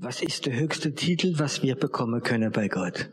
Was 0.00 0.22
ist 0.22 0.46
der 0.46 0.54
höchste 0.54 0.94
Titel, 0.94 1.40
was 1.40 1.64
wir 1.64 1.74
bekommen 1.74 2.22
können 2.22 2.52
bei 2.52 2.68
Gott? 2.68 3.08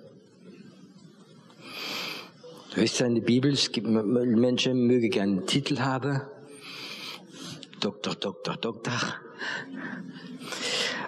Du 2.69 2.81
wisst 2.81 2.99
ja 2.99 3.07
in 3.07 3.15
der 3.15 3.23
Bibel, 3.23 3.51
es 3.51 3.71
gibt 3.71 3.87
Menschen, 3.87 4.85
mögen 4.85 5.09
gerne 5.09 5.31
einen 5.31 5.47
Titel 5.47 5.79
haben. 5.79 6.21
Doktor, 7.79 8.13
Doktor, 8.13 8.57
Doktor. 8.57 9.15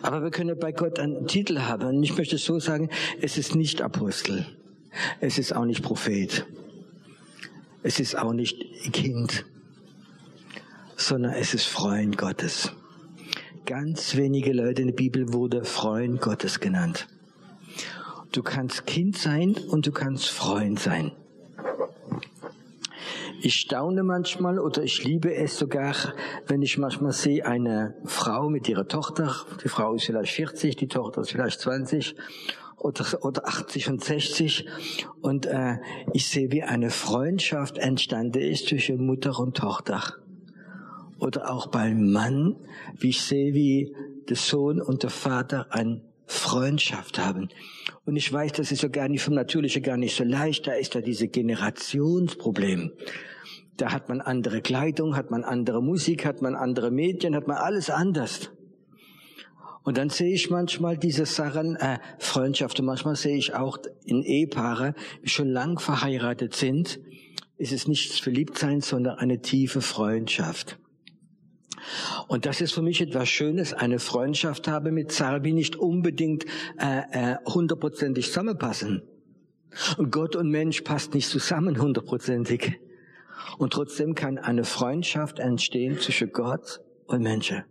Aber 0.01 0.23
wir 0.23 0.31
können 0.31 0.57
bei 0.57 0.71
Gott 0.71 0.97
einen 0.97 1.27
Titel 1.27 1.59
haben. 1.59 1.85
Und 1.85 2.01
ich 2.01 2.17
möchte 2.17 2.39
so 2.39 2.57
sagen, 2.59 2.89
es 3.21 3.37
ist 3.37 3.53
nicht 3.53 3.79
Apostel. 3.79 4.47
Es 5.19 5.37
ist 5.37 5.55
auch 5.55 5.65
nicht 5.65 5.83
Prophet. 5.83 6.47
Es 7.83 7.99
ist 7.99 8.17
auch 8.17 8.33
nicht 8.33 8.59
Kind. 8.93 9.45
Sondern 10.95 11.33
es 11.33 11.53
ist 11.53 11.67
Freund 11.67 12.17
Gottes. 12.17 12.71
Ganz 13.67 14.15
wenige 14.15 14.53
Leute 14.53 14.81
in 14.81 14.87
der 14.87 14.95
Bibel 14.95 15.33
wurde 15.33 15.65
Freund 15.65 16.21
Gottes 16.21 16.61
genannt. 16.61 17.05
Du 18.31 18.41
kannst 18.41 18.85
Kind 18.85 19.17
sein 19.17 19.57
und 19.69 19.85
du 19.85 19.91
kannst 19.91 20.29
Freund 20.29 20.79
sein. 20.79 21.11
Ich 23.41 23.55
staune 23.55 24.03
manchmal 24.03 24.57
oder 24.57 24.83
ich 24.83 25.03
liebe 25.03 25.35
es 25.35 25.57
sogar, 25.57 25.95
wenn 26.47 26.61
ich 26.61 26.77
manchmal 26.77 27.11
sehe 27.11 27.45
eine 27.45 27.95
Frau 28.05 28.49
mit 28.49 28.69
ihrer 28.69 28.87
Tochter, 28.87 29.35
die 29.61 29.67
Frau 29.67 29.95
ist 29.95 30.05
vielleicht 30.05 30.31
40, 30.31 30.77
die 30.77 30.87
Tochter 30.87 31.19
ist 31.19 31.31
vielleicht 31.31 31.59
20 31.59 32.15
oder, 32.77 33.05
oder 33.25 33.49
80 33.49 33.89
und 33.89 34.01
60 34.01 34.65
und 35.19 35.45
äh, 35.45 35.75
ich 36.13 36.29
sehe, 36.29 36.53
wie 36.53 36.63
eine 36.63 36.89
Freundschaft 36.89 37.79
entstanden 37.79 38.39
ist 38.39 38.69
zwischen 38.69 39.05
Mutter 39.05 39.37
und 39.37 39.57
Tochter 39.57 40.01
oder 41.19 41.51
auch 41.51 41.67
beim 41.67 42.11
Mann, 42.11 42.55
wie 42.97 43.09
ich 43.09 43.21
sehe, 43.21 43.53
wie 43.53 43.95
der 44.29 44.37
Sohn 44.37 44.81
und 44.81 45.03
der 45.03 45.09
Vater 45.09 45.67
eine 45.71 46.01
Freundschaft 46.25 47.19
haben. 47.19 47.49
Und 48.05 48.17
ich 48.17 48.31
weiß, 48.31 48.51
das 48.53 48.71
ist 48.71 48.83
ja 48.83 48.89
gar 48.89 49.07
nicht 49.07 49.23
vom 49.23 49.33
Natürlichen 49.33 49.81
gar 49.81 49.97
nicht 49.97 50.15
so 50.15 50.23
leicht. 50.23 50.67
Da 50.67 50.73
ist 50.73 50.93
ja 50.93 51.01
diese 51.01 51.27
Generationsproblem. 51.27 52.91
Da 53.77 53.91
hat 53.91 54.09
man 54.09 54.21
andere 54.21 54.61
Kleidung, 54.61 55.15
hat 55.15 55.31
man 55.31 55.43
andere 55.43 55.81
Musik, 55.81 56.25
hat 56.25 56.41
man 56.41 56.55
andere 56.55 56.91
Medien, 56.91 57.35
hat 57.35 57.47
man 57.47 57.57
alles 57.57 57.89
anders. 57.89 58.51
Und 59.83 59.97
dann 59.97 60.09
sehe 60.09 60.33
ich 60.33 60.49
manchmal 60.49 60.97
diese 60.97 61.25
Sachen, 61.25 61.77
äh, 61.77 61.99
Freundschaften, 62.19 62.85
manchmal 62.85 63.15
sehe 63.15 63.37
ich 63.37 63.53
auch 63.53 63.77
in 64.03 64.21
Ehepaare, 64.21 64.95
die 65.23 65.29
schon 65.29 65.47
lang 65.47 65.79
verheiratet 65.79 66.55
sind, 66.55 66.99
ist 67.57 67.71
es 67.71 67.87
nichts 67.87 68.19
Verliebtsein, 68.19 68.81
sondern 68.81 69.17
eine 69.17 69.41
tiefe 69.41 69.79
Freundschaft. 69.79 70.77
Und 72.27 72.45
das 72.45 72.61
ist 72.61 72.73
für 72.73 72.81
mich 72.81 73.01
etwas 73.01 73.29
Schönes, 73.29 73.73
eine 73.73 73.99
Freundschaft 73.99 74.67
habe 74.67 74.91
mit 74.91 75.11
Sarbi 75.11 75.53
nicht 75.53 75.75
unbedingt 75.75 76.45
äh, 76.79 77.33
äh, 77.33 77.35
hundertprozentig 77.45 78.27
zusammenpassen. 78.27 79.03
Und 79.97 80.11
Gott 80.11 80.35
und 80.35 80.49
Mensch 80.49 80.81
passt 80.81 81.13
nicht 81.13 81.29
zusammen 81.29 81.81
hundertprozentig. 81.81 82.79
Und 83.57 83.73
trotzdem 83.73 84.15
kann 84.15 84.37
eine 84.37 84.63
Freundschaft 84.63 85.39
entstehen 85.39 85.99
zwischen 85.99 86.31
Gott 86.31 86.81
und 87.05 87.21
Menschen. 87.21 87.63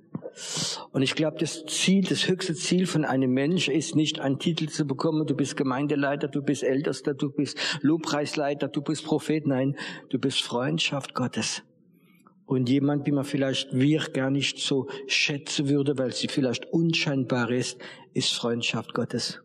Und 0.92 1.02
ich 1.02 1.14
glaube, 1.14 1.38
das 1.38 1.64
Ziel, 1.66 2.04
das 2.04 2.28
höchste 2.28 2.54
Ziel 2.54 2.86
von 2.86 3.04
einem 3.04 3.32
Mensch 3.32 3.68
ist 3.68 3.96
nicht, 3.96 4.20
einen 4.20 4.38
Titel 4.38 4.68
zu 4.68 4.86
bekommen, 4.86 5.26
du 5.26 5.34
bist 5.34 5.56
Gemeindeleiter, 5.56 6.28
du 6.28 6.42
bist 6.42 6.62
Ältester, 6.62 7.14
du 7.14 7.30
bist 7.30 7.58
Lobpreisleiter, 7.80 8.68
du 8.68 8.82
bist 8.82 9.04
Prophet. 9.04 9.46
Nein, 9.46 9.76
du 10.10 10.18
bist 10.18 10.42
Freundschaft 10.42 11.14
Gottes 11.14 11.62
und 12.46 12.68
jemand, 12.68 13.06
wie 13.06 13.12
man 13.12 13.24
vielleicht 13.24 13.76
wir 13.76 14.00
gar 14.12 14.30
nicht 14.30 14.58
so 14.58 14.88
schätzen 15.06 15.68
würde, 15.68 15.98
weil 15.98 16.12
sie 16.12 16.28
vielleicht 16.28 16.66
unscheinbar 16.72 17.50
ist, 17.50 17.78
ist 18.14 18.32
Freundschaft 18.32 18.94
Gottes. 18.94 19.42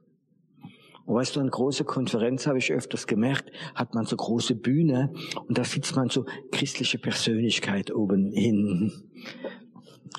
Und 1.05 1.15
weißt 1.15 1.35
du, 1.35 1.39
eine 1.39 1.49
große 1.49 1.83
Konferenz 1.83 2.45
habe 2.45 2.59
ich 2.59 2.71
öfters 2.71 3.07
gemerkt, 3.07 3.51
hat 3.73 3.95
man 3.95 4.05
so 4.05 4.15
große 4.15 4.55
Bühne 4.55 5.11
und 5.47 5.57
da 5.57 5.63
sitzt 5.63 5.95
man 5.95 6.09
so 6.09 6.25
christliche 6.51 6.99
Persönlichkeit 6.99 7.91
oben 7.91 8.31
hin. 8.31 8.91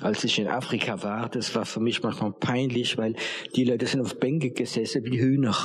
Als 0.01 0.23
ich 0.25 0.37
in 0.39 0.47
Afrika 0.47 1.01
war, 1.01 1.29
das 1.29 1.55
war 1.55 1.65
für 1.65 1.79
mich 1.79 2.03
manchmal 2.03 2.33
peinlich, 2.33 2.97
weil 2.97 3.15
die 3.55 3.63
Leute 3.63 3.85
sind 3.85 4.01
auf 4.01 4.19
Bänke 4.19 4.51
gesessen 4.51 5.05
wie 5.05 5.19
Hühner 5.19 5.55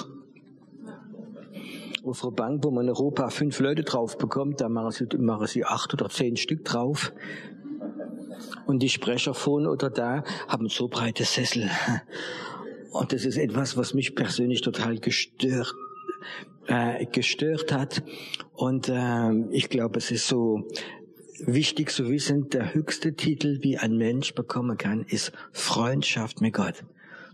einer 2.12 2.32
Bank, 2.32 2.64
wo 2.64 2.70
man 2.70 2.84
in 2.84 2.90
Europa 2.90 3.28
fünf 3.30 3.60
Leute 3.60 3.82
drauf 3.82 4.18
bekommt, 4.18 4.60
da 4.60 4.68
machen 4.68 4.90
sie, 4.90 5.06
machen 5.18 5.46
sie 5.46 5.64
acht 5.64 5.92
oder 5.94 6.08
zehn 6.08 6.36
Stück 6.36 6.64
drauf. 6.64 7.12
Und 8.66 8.82
die 8.82 8.88
Sprecher 8.88 9.34
von 9.34 9.66
oder 9.66 9.90
da 9.90 10.22
haben 10.46 10.68
so 10.68 10.88
breite 10.88 11.24
Sessel. 11.24 11.70
Und 12.90 13.12
das 13.12 13.24
ist 13.24 13.36
etwas, 13.36 13.76
was 13.76 13.94
mich 13.94 14.14
persönlich 14.14 14.60
total 14.60 14.98
gestört, 14.98 15.74
äh, 16.66 17.04
gestört 17.06 17.72
hat. 17.72 18.02
Und 18.54 18.88
äh, 18.88 19.32
ich 19.50 19.68
glaube, 19.68 19.98
es 19.98 20.10
ist 20.10 20.26
so 20.26 20.66
wichtig 21.40 21.90
zu 21.90 22.08
wissen, 22.08 22.48
der 22.50 22.74
höchste 22.74 23.14
Titel, 23.14 23.58
wie 23.62 23.78
ein 23.78 23.96
Mensch 23.96 24.34
bekommen 24.34 24.76
kann, 24.76 25.02
ist 25.02 25.32
Freundschaft 25.52 26.40
mit 26.40 26.54
Gott. 26.54 26.84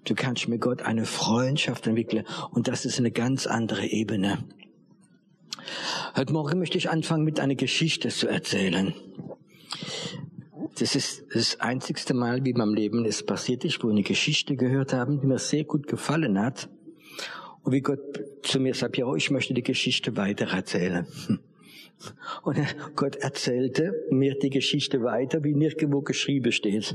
Du 0.04 0.14
kannst 0.14 0.48
mit 0.48 0.60
Gott 0.60 0.82
eine 0.82 1.06
Freundschaft 1.06 1.86
entwickeln 1.86 2.26
und 2.50 2.68
das 2.68 2.84
ist 2.84 2.98
eine 2.98 3.10
ganz 3.10 3.46
andere 3.46 3.86
Ebene. 3.86 4.44
Heute 6.16 6.32
Morgen 6.32 6.58
möchte 6.58 6.78
ich 6.78 6.90
anfangen 6.90 7.24
mit 7.24 7.40
einer 7.40 7.54
Geschichte 7.54 8.08
zu 8.08 8.28
erzählen. 8.28 8.94
Das 10.78 10.96
ist 10.96 11.24
das 11.32 11.60
einzigste 11.60 12.14
Mal, 12.14 12.44
wie 12.44 12.50
in 12.50 12.58
meinem 12.58 12.74
Leben 12.74 13.04
es 13.04 13.24
passiert 13.24 13.64
ist, 13.64 13.82
wo 13.82 13.88
ich 13.88 13.94
eine 13.94 14.02
Geschichte 14.02 14.56
gehört 14.56 14.92
habe, 14.92 15.16
die 15.16 15.26
mir 15.26 15.38
sehr 15.38 15.64
gut 15.64 15.86
gefallen 15.86 16.38
hat. 16.38 16.68
Und 17.62 17.72
wie 17.72 17.80
Gott 17.80 18.00
zu 18.42 18.60
mir 18.60 18.74
sagt, 18.74 18.96
ja, 18.96 19.12
ich 19.14 19.30
möchte 19.30 19.54
die 19.54 19.62
Geschichte 19.62 20.16
weiter 20.16 20.46
erzählen. 20.46 21.06
Und 22.42 22.58
Gott 22.96 23.16
erzählte 23.16 23.94
mir 24.10 24.36
die 24.38 24.50
Geschichte 24.50 25.02
weiter, 25.02 25.44
wie 25.44 25.54
nirgendwo 25.54 26.02
geschrieben 26.02 26.52
steht. 26.52 26.94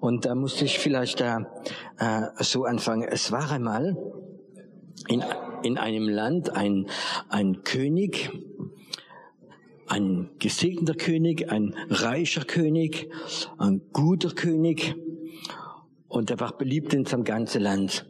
Und 0.00 0.26
da 0.26 0.34
musste 0.34 0.64
ich 0.64 0.78
vielleicht 0.78 1.20
da 1.20 1.50
äh, 1.98 2.42
so 2.44 2.64
anfangen. 2.64 3.08
Es 3.08 3.32
war 3.32 3.50
einmal 3.50 3.96
in, 5.08 5.22
in 5.62 5.78
einem 5.78 6.08
Land 6.08 6.50
ein, 6.50 6.86
ein 7.28 7.64
König, 7.64 8.30
ein 9.86 10.30
gesegneter 10.38 10.94
König, 10.94 11.50
ein 11.50 11.74
reicher 11.90 12.44
König, 12.44 13.10
ein 13.58 13.82
guter 13.92 14.30
König. 14.30 14.94
Und 16.08 16.30
er 16.30 16.40
war 16.40 16.56
beliebt 16.56 16.94
in 16.94 17.04
seinem 17.04 17.24
ganzen 17.24 17.62
Land. 17.62 18.06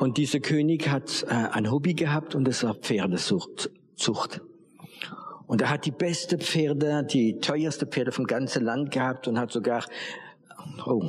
Und 0.00 0.16
dieser 0.16 0.40
König 0.40 0.88
hat 0.88 1.24
äh, 1.28 1.34
ein 1.34 1.70
Hobby 1.70 1.94
gehabt 1.94 2.34
und 2.34 2.46
das 2.46 2.62
war 2.62 2.74
Pferdezucht. 2.74 3.70
Und 5.46 5.62
er 5.62 5.70
hat 5.70 5.86
die 5.86 5.90
beste 5.90 6.38
Pferde, 6.38 7.06
die 7.10 7.38
teuerste 7.38 7.86
Pferde 7.86 8.12
vom 8.12 8.26
ganzen 8.26 8.64
Land 8.64 8.90
gehabt 8.90 9.28
und 9.28 9.38
hat 9.38 9.50
sogar 9.50 9.84
Oh. 10.84 11.08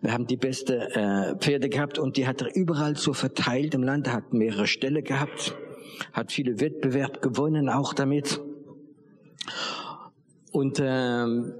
Wir 0.00 0.12
haben 0.12 0.26
die 0.26 0.36
beste 0.36 0.88
äh, 0.94 1.36
Pferde 1.38 1.68
gehabt 1.68 1.98
und 1.98 2.16
die 2.16 2.26
hat 2.26 2.42
er 2.42 2.54
überall 2.54 2.96
so 2.96 3.12
verteilt 3.12 3.74
im 3.74 3.82
Land. 3.82 4.12
Hat 4.12 4.32
mehrere 4.32 4.66
Ställe 4.66 5.02
gehabt, 5.02 5.54
hat 6.12 6.32
viele 6.32 6.60
Wettbewerbe 6.60 7.20
gewonnen 7.20 7.68
auch 7.68 7.94
damit. 7.94 8.40
Und 10.52 10.80
ähm, 10.82 11.54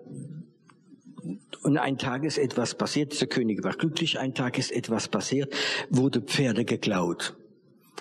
und 1.62 1.78
ein 1.78 1.98
Tag 1.98 2.22
ist 2.25 2.38
etwas 2.38 2.76
passiert. 2.76 3.20
Der 3.20 3.26
König 3.26 3.64
war 3.64 3.72
glücklich. 3.72 4.20
Ein 4.20 4.34
Tag 4.34 4.56
ist 4.56 4.70
etwas 4.70 5.08
passiert, 5.08 5.53
wurde 5.91 6.20
Pferde 6.20 6.64
geklaut. 6.64 7.37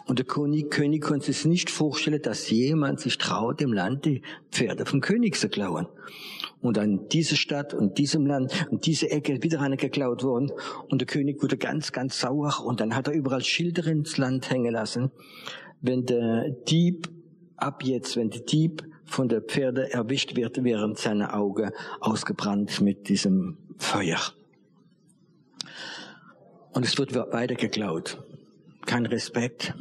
Und 0.06 0.20
der 0.20 0.26
König, 0.26 0.70
König 0.70 1.02
konnte 1.02 1.34
sich 1.34 1.46
nicht 1.46 1.70
vorstellen, 1.70 2.22
dass 2.22 2.50
jemand 2.50 3.00
sich 3.00 3.18
traut, 3.18 3.62
im 3.62 3.74
Land 3.74 4.06
die 4.06 4.22
Pferde 4.52 4.86
vom 4.86 5.02
König 5.02 5.36
zu 5.38 5.50
klauen 5.50 5.88
und 6.62 6.78
an 6.78 7.08
diese 7.10 7.36
Stadt 7.36 7.74
und 7.74 7.98
diesem 7.98 8.26
Land 8.26 8.68
und 8.70 8.86
diese 8.86 9.10
Ecke 9.10 9.42
wieder 9.42 9.62
eine 9.62 9.78
geklaut 9.78 10.24
worden. 10.24 10.52
Und 10.90 11.00
der 11.00 11.08
König 11.08 11.42
wurde 11.42 11.58
ganz, 11.58 11.92
ganz 11.92 12.20
sauer 12.20 12.64
und 12.66 12.82
dann 12.82 12.96
hat 12.96 13.08
er 13.08 13.14
überall 13.14 13.44
Schilder 13.44 13.88
ins 13.88 14.18
Land 14.18 14.50
hängen 14.50 14.74
lassen. 14.74 15.12
Wenn 15.82 16.06
der 16.06 16.50
Dieb 16.68 17.10
ab 17.58 17.84
jetzt, 17.84 18.16
wenn 18.16 18.30
der 18.30 18.42
Dieb 18.42 18.84
von 19.06 19.30
der 19.30 19.42
Pferde 19.42 19.92
erwischt 19.94 20.36
wird, 20.36 20.64
während 20.64 20.98
seine 20.98 21.34
Augen 21.34 21.72
ausgebrannt 22.00 22.82
mit 22.82 23.08
diesem 23.08 23.58
Feuer. 23.78 24.20
Und 26.74 26.86
es 26.86 26.98
wird 26.98 27.16
weiter 27.16 27.56
geklaut. 27.56 28.22
Kein 28.86 29.06
Respekt. 29.06 29.74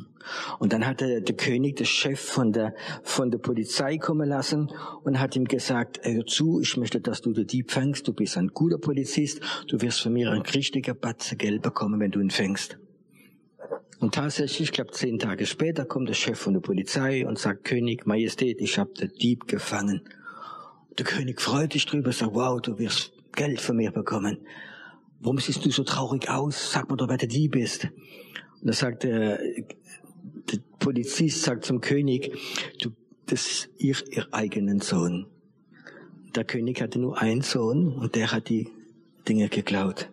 Und 0.58 0.72
dann 0.72 0.86
hat 0.86 1.00
der, 1.00 1.20
der 1.20 1.36
König, 1.36 1.76
der 1.76 1.84
Chef 1.84 2.20
von 2.20 2.52
der, 2.52 2.74
von 3.02 3.30
der 3.30 3.38
Polizei 3.38 3.98
kommen 3.98 4.28
lassen 4.28 4.70
und 5.02 5.20
hat 5.20 5.36
ihm 5.36 5.44
gesagt, 5.44 6.00
hör 6.02 6.24
zu, 6.26 6.60
ich 6.60 6.76
möchte, 6.76 7.00
dass 7.00 7.20
du 7.20 7.32
den 7.32 7.46
Dieb 7.46 7.70
fängst, 7.70 8.08
du 8.08 8.12
bist 8.12 8.36
ein 8.36 8.48
guter 8.48 8.78
Polizist, 8.78 9.40
du 9.68 9.80
wirst 9.80 10.00
von 10.00 10.12
mir 10.12 10.30
ein 10.30 10.42
richtiger 10.42 10.94
Batze 10.94 11.36
Geld 11.36 11.62
bekommen, 11.62 12.00
wenn 12.00 12.10
du 12.10 12.20
ihn 12.20 12.30
fängst. 12.30 12.78
Und 14.00 14.14
tatsächlich, 14.14 14.68
ich 14.68 14.72
glaube, 14.72 14.90
zehn 14.90 15.18
Tage 15.18 15.46
später 15.46 15.84
kommt 15.84 16.08
der 16.08 16.14
Chef 16.14 16.38
von 16.38 16.52
der 16.52 16.60
Polizei 16.60 17.26
und 17.26 17.38
sagt, 17.38 17.64
König, 17.64 18.06
Majestät, 18.06 18.60
ich 18.60 18.78
habe 18.78 18.92
den 18.92 19.10
Dieb 19.20 19.46
gefangen. 19.46 20.02
Der 20.98 21.04
König 21.04 21.40
freut 21.40 21.72
sich 21.72 21.86
drüber, 21.86 22.12
sagt, 22.12 22.34
wow, 22.34 22.60
du 22.60 22.78
wirst 22.78 23.12
Geld 23.34 23.60
von 23.60 23.76
mir 23.76 23.90
bekommen. 23.90 24.38
warum 25.20 25.38
siehst 25.38 25.64
du 25.64 25.70
so 25.70 25.84
traurig 25.84 26.28
aus? 26.28 26.72
Sag 26.72 26.90
mir 26.90 26.96
doch, 26.96 27.08
wer 27.08 27.16
du 27.16 27.26
die 27.26 27.48
bist. 27.48 27.88
Und 28.60 28.68
da 28.68 28.72
sagt 28.72 29.04
der, 29.04 29.40
der 30.50 30.58
Polizist 30.78 31.42
sagt 31.42 31.64
zum 31.64 31.80
König, 31.80 32.32
du, 32.80 32.90
das 33.26 33.46
ist 33.46 33.70
ihr, 33.78 33.96
ihr 34.10 34.26
eigenen 34.32 34.80
Sohn. 34.80 35.26
Der 36.34 36.44
König 36.44 36.80
hatte 36.82 36.98
nur 36.98 37.20
einen 37.20 37.42
Sohn 37.42 37.92
und 37.92 38.14
der 38.14 38.32
hat 38.32 38.48
die 38.48 38.68
Dinge 39.28 39.48
geklaut. 39.48 40.08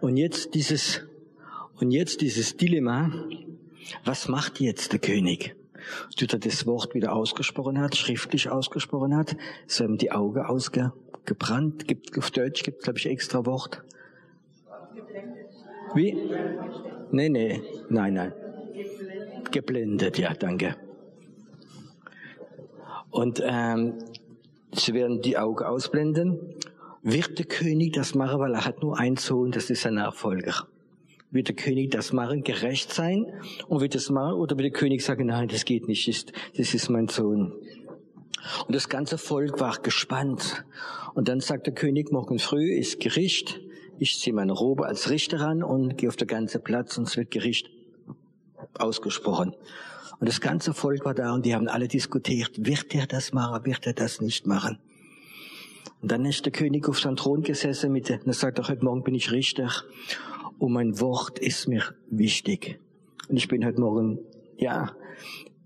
Und 0.00 0.16
jetzt 0.16 0.54
dieses, 0.54 1.00
und 1.80 1.90
jetzt 1.90 2.20
dieses 2.20 2.56
Dilemma, 2.56 3.24
was 4.04 4.28
macht 4.28 4.60
jetzt 4.60 4.92
der 4.92 5.00
König? 5.00 5.56
Tut 6.16 6.32
er 6.32 6.38
das 6.38 6.66
Wort 6.66 6.94
wieder 6.94 7.14
ausgesprochen 7.14 7.78
hat, 7.78 7.96
schriftlich 7.96 8.48
ausgesprochen 8.48 9.16
hat, 9.16 9.36
so 9.66 9.84
haben 9.84 9.98
die 9.98 10.12
Augen 10.12 10.40
ausgebrannt, 10.40 11.86
gibt, 11.88 12.16
auf 12.18 12.30
Deutsch 12.30 12.62
gibt 12.62 12.78
es, 12.78 12.84
glaube 12.84 12.98
ich, 12.98 13.06
extra 13.06 13.44
Wort. 13.44 13.82
Wie? 15.94 16.16
Nee, 17.10 17.28
nee, 17.28 17.62
nein, 17.88 18.14
nein. 18.14 18.32
Geblendet, 19.54 20.18
ja, 20.18 20.34
danke. 20.34 20.74
Und 23.12 23.40
ähm, 23.46 23.94
sie 24.72 24.94
werden 24.94 25.22
die 25.22 25.38
Augen 25.38 25.62
ausblenden. 25.62 26.56
Wird 27.04 27.38
der 27.38 27.46
König 27.46 27.92
das 27.92 28.16
machen, 28.16 28.40
weil 28.40 28.52
er 28.54 28.64
hat 28.64 28.82
nur 28.82 28.98
einen 28.98 29.16
Sohn, 29.16 29.52
das 29.52 29.70
ist 29.70 29.82
sein 29.82 29.94
Nachfolger. 29.94 30.66
Wird 31.30 31.46
der 31.46 31.54
König 31.54 31.92
das 31.92 32.12
machen, 32.12 32.42
gerecht 32.42 32.92
sein 32.92 33.26
und 33.68 33.80
wird 33.80 33.94
das 33.94 34.10
machen, 34.10 34.34
oder 34.34 34.58
wird 34.58 34.72
der 34.72 34.80
König 34.80 35.04
sagen, 35.04 35.26
nein, 35.26 35.46
das 35.46 35.64
geht 35.64 35.86
nicht, 35.86 36.08
das 36.08 36.16
ist, 36.16 36.32
das 36.56 36.74
ist 36.74 36.88
mein 36.88 37.06
Sohn. 37.06 37.52
Und 38.66 38.74
das 38.74 38.88
ganze 38.88 39.18
Volk 39.18 39.60
war 39.60 39.78
gespannt. 39.80 40.64
Und 41.14 41.28
dann 41.28 41.38
sagt 41.38 41.68
der 41.68 41.74
König, 41.74 42.10
morgen 42.10 42.40
früh 42.40 42.72
ist 42.72 42.98
Gericht. 42.98 43.60
Ich 44.00 44.18
ziehe 44.18 44.34
meine 44.34 44.52
Robe 44.52 44.86
als 44.86 45.10
Richter 45.10 45.40
an 45.42 45.62
und 45.62 45.96
gehe 45.96 46.08
auf 46.08 46.16
den 46.16 46.26
ganzen 46.26 46.60
Platz 46.60 46.98
und 46.98 47.06
es 47.06 47.16
wird 47.16 47.30
Gericht 47.30 47.70
ausgesprochen. 48.78 49.54
Und 50.20 50.28
das 50.28 50.40
ganze 50.40 50.74
Volk 50.74 51.04
war 51.04 51.14
da 51.14 51.34
und 51.34 51.44
die 51.44 51.54
haben 51.54 51.68
alle 51.68 51.88
diskutiert, 51.88 52.52
wird 52.56 52.94
er 52.94 53.06
das 53.06 53.32
machen, 53.32 53.64
wird 53.64 53.86
er 53.86 53.92
das 53.92 54.20
nicht 54.20 54.46
machen. 54.46 54.78
Und 56.00 56.12
dann 56.12 56.24
ist 56.24 56.44
der 56.44 56.52
König 56.52 56.88
auf 56.88 57.00
seinem 57.00 57.16
Thron 57.16 57.42
gesessen 57.42 57.90
mit, 57.90 58.10
und 58.10 58.26
er 58.26 58.32
sagt, 58.34 58.58
heute 58.68 58.84
Morgen 58.84 59.02
bin 59.02 59.14
ich 59.14 59.32
Richter 59.32 59.70
und 60.58 60.72
mein 60.72 61.00
Wort 61.00 61.38
ist 61.38 61.66
mir 61.66 61.82
wichtig. 62.10 62.78
Und 63.28 63.36
ich 63.36 63.48
bin 63.48 63.64
heute 63.64 63.80
Morgen, 63.80 64.18
ja, 64.58 64.94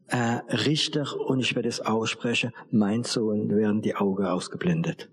äh, 0.07 0.39
Richter 0.49 1.07
und 1.27 1.41
ich 1.41 1.55
werde 1.55 1.69
es 1.69 1.81
aussprechen, 1.81 2.53
mein 2.71 3.05
Sohn 3.05 3.55
werden 3.55 3.83
die 3.83 3.97
Augen 3.97 4.25
ausgeblendet. 4.25 5.09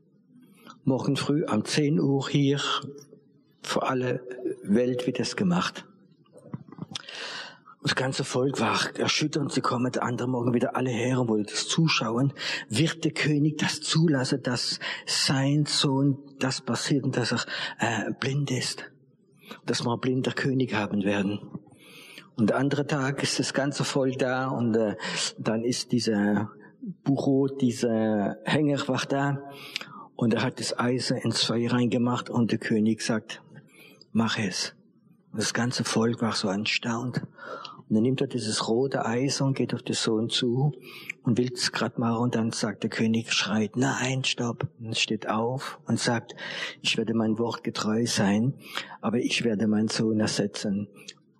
Morgen 0.83 1.17
früh 1.17 1.43
um 1.43 1.65
10 1.65 1.99
Uhr 1.99 2.29
hier, 2.29 2.61
für 3.61 3.83
alle 3.83 4.21
Welt 4.63 5.07
wird 5.07 5.19
es 5.19 5.35
gemacht. 5.35 5.85
Das 7.85 7.93
ganze 7.93 8.23
Volk 8.23 8.59
war 8.59 8.79
erschütternd. 8.97 9.51
Sie 9.51 9.61
kommen 9.61 9.91
der 9.91 10.01
andere 10.01 10.27
Morgen 10.27 10.55
wieder 10.55 10.75
alle 10.75 10.89
her 10.89 11.21
und 11.21 11.29
wollen 11.29 11.45
das 11.45 11.67
zuschauen. 11.67 12.33
Wird 12.67 13.03
der 13.03 13.11
König 13.11 13.59
das 13.59 13.79
zulassen, 13.79 14.41
dass 14.41 14.79
sein 15.05 15.67
Sohn 15.67 16.17
das 16.39 16.61
passiert 16.61 17.03
und 17.03 17.15
dass 17.15 17.31
er 17.77 18.07
äh, 18.07 18.11
blind 18.19 18.49
ist? 18.49 18.91
Dass 19.67 19.85
wir 19.85 19.93
ein 19.93 19.99
blinder 19.99 20.31
König 20.31 20.73
haben 20.73 21.03
werden. 21.03 21.39
Und 22.35 22.49
der 22.49 22.57
andere 22.57 22.87
Tag 22.87 23.21
ist 23.21 23.37
das 23.37 23.53
ganze 23.53 23.83
Volk 23.83 24.17
da 24.17 24.47
und 24.47 24.75
äh, 24.75 24.95
dann 25.37 25.63
ist 25.63 25.91
dieser 25.91 26.49
Bucho, 27.03 27.45
dieser 27.45 28.37
Hängerwach 28.45 29.05
da 29.05 29.43
und 30.15 30.33
er 30.33 30.41
hat 30.41 30.59
das 30.59 30.79
Eisen 30.79 31.17
ins 31.17 31.43
Feuer 31.43 31.73
reingemacht 31.73 32.31
und 32.31 32.51
der 32.51 32.57
König 32.57 33.03
sagt, 33.03 33.43
mach 34.11 34.39
es. 34.39 34.73
Das 35.35 35.53
ganze 35.53 35.83
Volk 35.83 36.21
war 36.21 36.31
so 36.31 36.47
erstaunt. 36.47 37.21
Und 37.87 37.95
dann 37.95 38.03
nimmt 38.03 38.21
er 38.21 38.27
dieses 38.27 38.67
rote 38.67 39.05
Eis 39.05 39.41
und 39.41 39.55
geht 39.55 39.73
auf 39.75 39.83
den 39.83 39.93
Sohn 39.93 40.29
zu 40.29 40.73
und 41.23 41.37
will 41.37 41.51
es 41.53 41.71
gerade 41.71 41.99
machen 41.99 42.17
und 42.17 42.35
dann 42.35 42.51
sagt 42.51 42.81
der 42.81 42.89
König, 42.89 43.31
schreit, 43.31 43.77
nein, 43.77 44.23
stopp. 44.23 44.67
Und 44.79 44.97
steht 44.97 45.29
auf 45.29 45.79
und 45.85 45.99
sagt, 45.99 46.35
ich 46.81 46.97
werde 46.97 47.13
mein 47.13 47.37
Wort 47.37 47.63
getreu 47.63 48.07
sein, 48.07 48.55
aber 49.01 49.19
ich 49.19 49.43
werde 49.43 49.67
meinen 49.67 49.87
Sohn 49.87 50.19
ersetzen. 50.19 50.87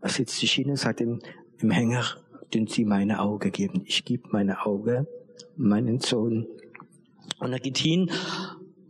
Er 0.01 0.09
sitzt 0.09 0.37
sich 0.37 0.51
hin 0.51 0.69
und 0.69 0.77
sagt 0.77 1.01
ihm, 1.01 1.19
im 1.57 1.71
Hänger, 1.71 2.05
den 2.53 2.67
sie 2.67 2.85
meine 2.85 3.21
Augen 3.21 3.51
geben. 3.51 3.81
Ich 3.85 4.05
gebe 4.05 4.29
meine 4.31 4.65
Augen 4.65 5.07
meinen 5.57 5.99
Sohn. 5.99 6.45
Und 7.39 7.53
er 7.53 7.59
geht 7.59 7.79
hin 7.79 8.11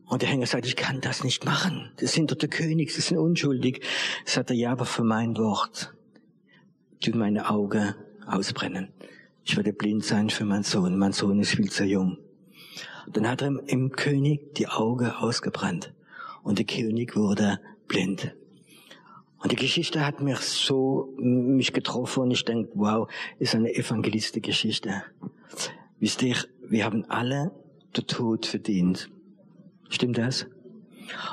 und 0.07 0.21
der 0.21 0.29
Hänger 0.29 0.45
sagt, 0.45 0.65
ich 0.65 0.75
kann 0.75 0.99
das 0.99 1.23
nicht 1.23 1.45
machen. 1.45 1.91
Das 1.97 2.11
sind 2.11 2.31
doch 2.31 2.35
der 2.35 2.49
König, 2.49 2.91
sie 2.91 3.01
sind 3.01 3.17
unschuldig. 3.17 3.81
Sagt 4.25 4.49
er, 4.49 4.55
ja, 4.57 4.73
aber 4.73 4.85
für 4.85 5.03
mein 5.03 5.37
Wort 5.37 5.94
tun 7.05 7.19
meine 7.19 7.49
Augen 7.49 7.93
ausbrennen. 8.25 8.89
Ich 9.43 9.55
werde 9.55 9.73
blind 9.73 10.03
sein 10.03 10.29
für 10.29 10.45
meinen 10.45 10.63
Sohn. 10.63 10.97
Mein 10.97 11.11
Sohn 11.11 11.39
ist 11.39 11.51
viel 11.51 11.69
zu 11.69 11.83
jung. 11.85 12.17
dann 13.07 13.27
hat 13.29 13.43
er 13.43 13.53
im 13.67 13.91
König 13.91 14.55
die 14.55 14.67
Augen 14.67 15.11
ausgebrannt. 15.11 15.93
Und 16.41 16.57
der 16.57 16.65
König 16.65 17.15
wurde 17.15 17.59
blind. 17.87 18.33
Und 19.37 19.51
die 19.51 19.55
Geschichte 19.55 20.03
hat 20.03 20.21
mich 20.21 20.39
so 20.39 21.13
mich 21.17 21.71
getroffen 21.73 22.23
und 22.23 22.31
ich 22.31 22.43
denke, 22.45 22.71
wow, 22.73 23.07
ist 23.37 23.53
eine 23.53 23.75
Evangeliste-Geschichte. 23.75 25.03
Wisst 25.99 26.23
ihr, 26.23 26.37
wir 26.67 26.85
haben 26.85 27.05
alle 27.05 27.51
den 27.95 28.07
Tod 28.07 28.47
verdient. 28.47 29.11
Stimmt 29.89 30.17
das? 30.17 30.47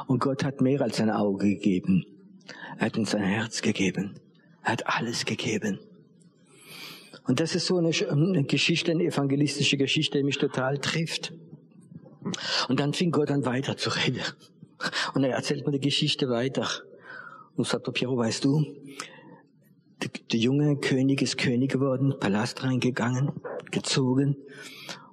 Und 0.07 0.21
Gott 0.21 0.45
hat 0.45 0.61
mehr 0.61 0.83
als 0.83 1.01
ein 1.01 1.11
Auge 1.11 1.49
gegeben. 1.49 2.05
Er 2.79 2.87
hat 2.87 2.99
uns 2.99 3.13
sein 3.13 3.23
Herz 3.23 3.63
gegeben. 3.63 4.21
Er 4.63 4.73
hat 4.73 4.87
alles 4.87 5.25
gegeben. 5.25 5.79
Und 7.27 7.41
das 7.41 7.55
ist 7.55 7.67
so 7.67 7.77
eine, 7.77 7.91
eine 8.11 8.45
Geschichte, 8.45 8.91
eine 8.91 9.05
evangelistische 9.05 9.77
Geschichte, 9.77 10.19
die 10.19 10.25
mich 10.25 10.39
total 10.39 10.79
trifft. 10.79 11.33
Und 12.69 12.81
dann 12.81 12.93
fing 12.93 13.11
Gott 13.11 13.31
an 13.31 13.45
weiter 13.45 13.77
zu 13.77 13.91
reden. 13.91 14.23
Und 15.15 15.25
er 15.25 15.35
erzählt 15.35 15.67
mir 15.67 15.73
die 15.73 15.81
Geschichte 15.81 16.29
weiter. 16.29 16.69
Und 17.57 17.67
sagt, 17.67 17.93
Piero, 17.93 18.17
weißt 18.17 18.45
du, 18.45 18.65
der, 20.03 20.11
der 20.33 20.41
junge 20.41 20.77
König 20.77 21.23
ist 21.23 21.39
König 21.39 21.71
geworden, 21.71 22.15
Palast 22.19 22.65
reingegangen, 22.65 23.33
gezogen. 23.71 24.37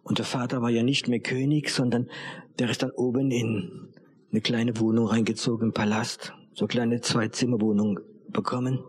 Und 0.04 0.18
der 0.18 0.25
Vater 0.25 0.62
war 0.62 0.69
ja 0.69 0.81
nicht 0.81 1.07
mehr 1.07 1.19
König, 1.19 1.69
sondern 1.69 2.10
der 2.57 2.69
ist 2.69 2.81
dann 2.81 2.92
oben 2.92 3.30
in 3.30 3.90
eine 4.31 4.42
kleine 4.42 4.80
Wohnung 4.80 5.07
reingezogen, 5.07 5.68
im 5.68 5.74
Palast, 5.74 6.34
so 6.54 6.66
kleine 6.66 7.02
Zwei-Zimmer-Wohnung 7.02 8.00
bekommen. 8.30 8.84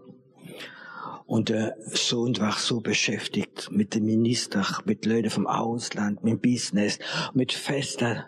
Und 1.31 1.49
der 1.49 1.77
Sohn 1.87 2.37
war 2.41 2.55
so 2.55 2.81
beschäftigt 2.81 3.71
mit 3.71 3.95
dem 3.95 4.05
Minister, 4.05 4.67
mit 4.85 5.07
Leuten 5.07 5.31
vom 5.31 5.47
Ausland, 5.47 6.25
mit 6.25 6.43
Business, 6.43 6.99
mit 7.35 7.53
Festen. 7.53 8.25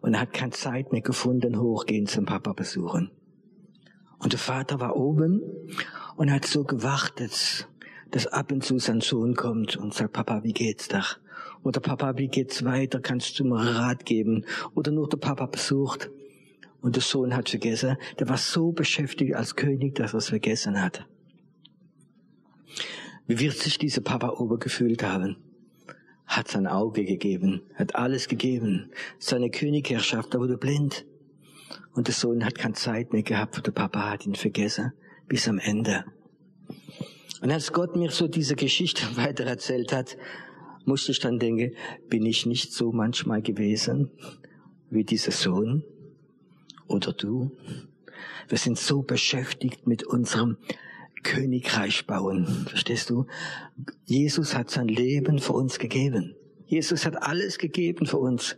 Und 0.00 0.14
er 0.14 0.22
hat 0.22 0.32
keine 0.32 0.52
Zeit 0.52 0.90
mehr 0.90 1.02
gefunden, 1.02 1.60
hochgehen 1.60 2.06
zum 2.06 2.24
Papa 2.24 2.54
besuchen. 2.54 3.10
Und 4.20 4.32
der 4.32 4.38
Vater 4.38 4.80
war 4.80 4.96
oben 4.96 5.42
und 6.16 6.32
hat 6.32 6.46
so 6.46 6.64
gewartet, 6.64 7.68
dass 8.10 8.26
ab 8.26 8.52
und 8.52 8.64
zu 8.64 8.78
sein 8.78 9.02
Sohn 9.02 9.34
kommt 9.34 9.76
und 9.76 9.92
sagt, 9.92 10.14
Papa, 10.14 10.42
wie 10.42 10.54
geht's 10.54 10.88
da? 10.88 11.04
Oder 11.62 11.80
Papa, 11.80 12.16
wie 12.16 12.28
geht's 12.28 12.64
weiter? 12.64 13.00
Kannst 13.00 13.38
du 13.38 13.44
mir 13.44 13.58
Rat 13.58 14.06
geben? 14.06 14.46
Oder 14.74 14.92
nur 14.92 15.10
der 15.10 15.18
Papa 15.18 15.44
besucht. 15.44 16.08
Und 16.80 16.96
der 16.96 17.02
Sohn 17.02 17.36
hat 17.36 17.50
vergessen, 17.50 17.98
der 18.18 18.30
war 18.30 18.38
so 18.38 18.72
beschäftigt 18.72 19.34
als 19.34 19.56
König, 19.56 19.96
dass 19.96 20.14
er 20.14 20.20
es 20.20 20.30
vergessen 20.30 20.80
hat. 20.80 21.04
Wie 23.26 23.38
wird 23.38 23.56
sich 23.56 23.78
dieser 23.78 24.00
Papa 24.00 24.30
ober 24.30 24.58
gefühlt 24.58 25.02
haben? 25.02 25.36
Hat 26.26 26.48
sein 26.48 26.66
Auge 26.66 27.04
gegeben, 27.04 27.62
hat 27.74 27.94
alles 27.94 28.28
gegeben. 28.28 28.90
Seine 29.18 29.50
Königherrschaft, 29.50 30.34
er 30.34 30.40
wurde 30.40 30.56
blind. 30.56 31.04
Und 31.92 32.06
der 32.08 32.14
Sohn 32.14 32.44
hat 32.44 32.56
keine 32.56 32.74
Zeit 32.74 33.12
mehr 33.12 33.22
gehabt, 33.22 33.64
der 33.64 33.72
Papa 33.72 34.10
hat 34.10 34.26
ihn 34.26 34.34
vergessen, 34.34 34.92
bis 35.28 35.48
am 35.48 35.58
Ende. 35.58 36.04
Und 37.40 37.50
als 37.50 37.72
Gott 37.72 37.96
mir 37.96 38.10
so 38.10 38.28
diese 38.28 38.56
Geschichte 38.56 39.02
weiter 39.16 39.44
erzählt 39.44 39.92
hat, 39.92 40.16
musste 40.84 41.12
ich 41.12 41.20
dann 41.20 41.38
denken, 41.38 41.74
bin 42.08 42.24
ich 42.26 42.46
nicht 42.46 42.72
so 42.72 42.92
manchmal 42.92 43.42
gewesen 43.42 44.10
wie 44.90 45.04
dieser 45.04 45.32
Sohn 45.32 45.84
oder 46.86 47.12
du? 47.12 47.52
Wir 48.48 48.58
sind 48.58 48.78
so 48.78 49.02
beschäftigt 49.02 49.86
mit 49.86 50.04
unserem 50.04 50.56
Königreich 51.22 52.06
bauen. 52.06 52.66
Verstehst 52.68 53.10
du? 53.10 53.26
Jesus 54.04 54.54
hat 54.54 54.70
sein 54.70 54.88
Leben 54.88 55.38
für 55.38 55.52
uns 55.52 55.78
gegeben. 55.78 56.34
Jesus 56.66 57.04
hat 57.04 57.22
alles 57.22 57.58
gegeben 57.58 58.06
für 58.06 58.18
uns. 58.18 58.56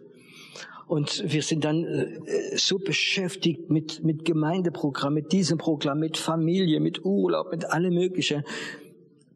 Und 0.86 1.24
wir 1.26 1.42
sind 1.42 1.64
dann 1.64 1.84
äh, 1.84 2.56
so 2.56 2.78
beschäftigt 2.78 3.70
mit, 3.70 4.04
mit 4.04 4.24
Gemeindeprogramm, 4.24 5.14
mit 5.14 5.32
diesem 5.32 5.56
Programm, 5.56 6.00
mit 6.00 6.18
Familie, 6.18 6.80
mit 6.80 7.04
Urlaub, 7.04 7.50
mit 7.50 7.70
allem 7.70 7.94
Möglichen, 7.94 8.44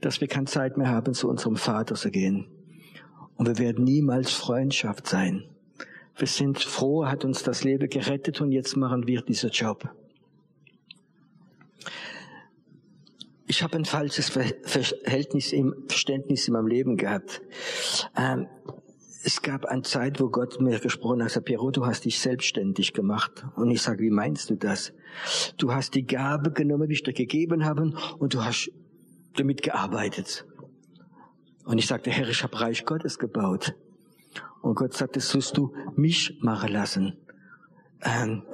dass 0.01 0.21
wir 0.21 0.29
keine 0.29 0.47
Zeit 0.47 0.77
mehr 0.77 0.89
haben, 0.89 1.15
zu 1.15 1.29
unserem 1.29 1.57
Vater 1.57 1.95
zu 1.95 2.11
gehen. 2.11 2.47
Und 3.37 3.49
wir 3.49 3.59
werden 3.59 3.85
niemals 3.85 4.33
Freundschaft 4.33 5.07
sein. 5.07 5.45
Wir 6.17 6.27
sind 6.27 6.63
froh, 6.63 7.07
hat 7.07 7.25
uns 7.25 7.43
das 7.43 7.65
Leben 7.65 7.89
gerettet 7.89 8.41
und 8.41 8.53
jetzt 8.53 8.77
machen 8.77 9.07
wir 9.07 9.23
diesen 9.23 9.51
Job. 9.51 9.89
Ich 13.47 13.63
habe 13.63 13.77
ein 13.77 13.85
falsches 13.85 14.29
Verhältnis 14.29 15.53
im 15.53 15.75
Verständnis 15.89 16.49
in 16.49 16.55
meinem 16.55 16.67
Leben 16.67 16.97
gehabt. 16.97 17.43
Ähm, 18.17 18.49
es 19.23 19.43
gab 19.43 19.65
eine 19.65 19.83
Zeit, 19.83 20.21
wo 20.21 20.29
Gott 20.29 20.61
mir 20.61 20.79
gesprochen 20.79 21.23
hat, 21.23 21.45
Piero, 21.45 21.71
du 21.71 21.85
hast 21.87 22.05
dich 22.05 22.21
selbstständig 22.21 22.93
gemacht. 22.93 23.45
Und 23.57 23.71
ich 23.71 23.83
sage, 23.83 24.05
wie 24.05 24.11
meinst 24.11 24.51
du 24.51 24.55
das? 24.55 24.93
Du 25.57 25.73
hast 25.73 25.95
die 25.95 26.07
Gabe 26.07 26.53
genommen, 26.53 26.89
die 26.89 26.95
ich 26.95 27.03
dir 27.03 27.13
gegeben 27.13 27.65
habe, 27.65 27.93
und 28.19 28.35
du 28.35 28.45
hast 28.45 28.71
damit 29.35 29.63
gearbeitet. 29.63 30.47
Und 31.65 31.79
ich 31.79 31.87
sagte, 31.87 32.11
Herr, 32.11 32.29
ich 32.29 32.43
habe 32.43 32.61
Reich 32.61 32.85
Gottes 32.85 33.19
gebaut. 33.19 33.75
Und 34.63 34.77
Gott 34.77 34.95
sagte, 34.95 35.15
das 35.15 35.29
sollst 35.29 35.57
du 35.57 35.75
mich 35.97 36.39
machen 36.41 36.73
lassen. 36.73 37.17
Ähm, 38.03 38.45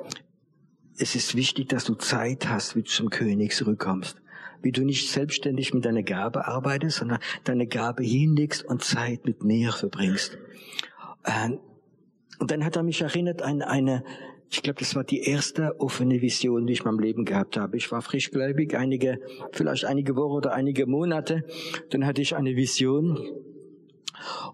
es 0.96 1.14
ist 1.14 1.34
wichtig, 1.34 1.68
dass 1.68 1.84
du 1.84 1.94
Zeit 1.94 2.48
hast, 2.48 2.76
wie 2.76 2.82
du 2.82 2.88
zum 2.88 3.10
König 3.10 3.54
zurückkommst. 3.54 4.21
Wie 4.62 4.72
du 4.72 4.84
nicht 4.84 5.10
selbstständig 5.10 5.74
mit 5.74 5.84
deiner 5.84 6.02
Gabe 6.02 6.46
arbeitest, 6.46 6.98
sondern 6.98 7.18
deine 7.44 7.66
Gabe 7.66 8.02
hinlegst 8.02 8.64
und 8.64 8.82
Zeit 8.82 9.24
mit 9.24 9.42
mir 9.42 9.72
verbringst. 9.72 10.38
Ähm, 11.24 11.58
und 12.38 12.50
dann 12.50 12.64
hat 12.64 12.76
er 12.76 12.82
mich 12.82 13.00
erinnert 13.00 13.42
an 13.42 13.62
eine, 13.62 14.04
ich 14.50 14.62
glaube, 14.62 14.80
das 14.80 14.94
war 14.94 15.04
die 15.04 15.22
erste 15.22 15.80
offene 15.80 16.20
Vision, 16.20 16.66
die 16.66 16.74
ich 16.74 16.80
in 16.80 16.86
meinem 16.86 16.98
Leben 16.98 17.24
gehabt 17.24 17.56
habe. 17.56 17.76
Ich 17.76 17.90
war 17.92 18.02
frischgläubig, 18.02 18.76
einige, 18.76 19.20
vielleicht 19.52 19.84
einige 19.84 20.16
Wochen 20.16 20.36
oder 20.36 20.52
einige 20.52 20.86
Monate. 20.86 21.44
Dann 21.90 22.04
hatte 22.04 22.20
ich 22.20 22.34
eine 22.36 22.56
Vision 22.56 23.18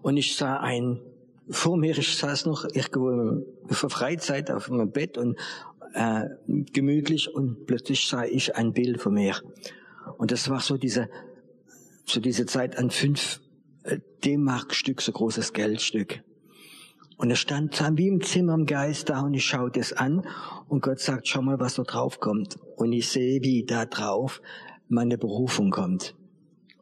und 0.01 0.17
ich 0.17 0.35
sah 0.35 0.57
ein, 0.57 1.01
vor 1.49 1.77
mir, 1.77 1.97
ich 1.97 2.15
saß 2.15 2.45
noch 2.45 2.63
irgendwo 2.63 3.43
für 3.67 3.89
Freizeit 3.89 4.51
auf 4.51 4.69
meinem 4.69 4.91
Bett 4.91 5.17
und 5.17 5.37
äh, 5.93 6.25
gemütlich 6.71 7.33
und 7.33 7.65
plötzlich 7.65 8.07
sah 8.07 8.23
ich 8.23 8.55
ein 8.55 8.73
Bild 8.73 9.01
von 9.01 9.15
mir. 9.15 9.35
Und 10.19 10.31
das 10.31 10.49
war 10.49 10.59
so 10.59 10.75
diese, 10.75 11.09
so 12.03 12.19
diese 12.19 12.45
Zeit 12.45 12.77
an 12.77 12.91
fünf 12.91 13.39
äh, 13.83 13.99
D-Mark-Stück, 14.25 15.01
so 15.01 15.13
großes 15.13 15.53
Geldstück. 15.53 16.21
Und 17.15 17.29
er 17.29 17.37
stand 17.37 17.81
wie 17.97 18.09
im 18.09 18.21
Zimmer 18.21 18.53
im 18.53 18.65
Geist 18.65 19.09
da 19.09 19.21
und 19.21 19.33
ich 19.33 19.45
schaute 19.45 19.79
es 19.79 19.93
an 19.93 20.27
und 20.67 20.83
Gott 20.83 20.99
sagt, 20.99 21.29
schau 21.29 21.41
mal, 21.41 21.61
was 21.61 21.75
da 21.75 21.83
drauf 21.83 22.19
kommt. 22.19 22.57
Und 22.75 22.91
ich 22.91 23.07
sehe, 23.07 23.41
wie 23.43 23.63
da 23.63 23.85
drauf 23.85 24.41
meine 24.89 25.17
Berufung 25.17 25.69
kommt. 25.69 26.15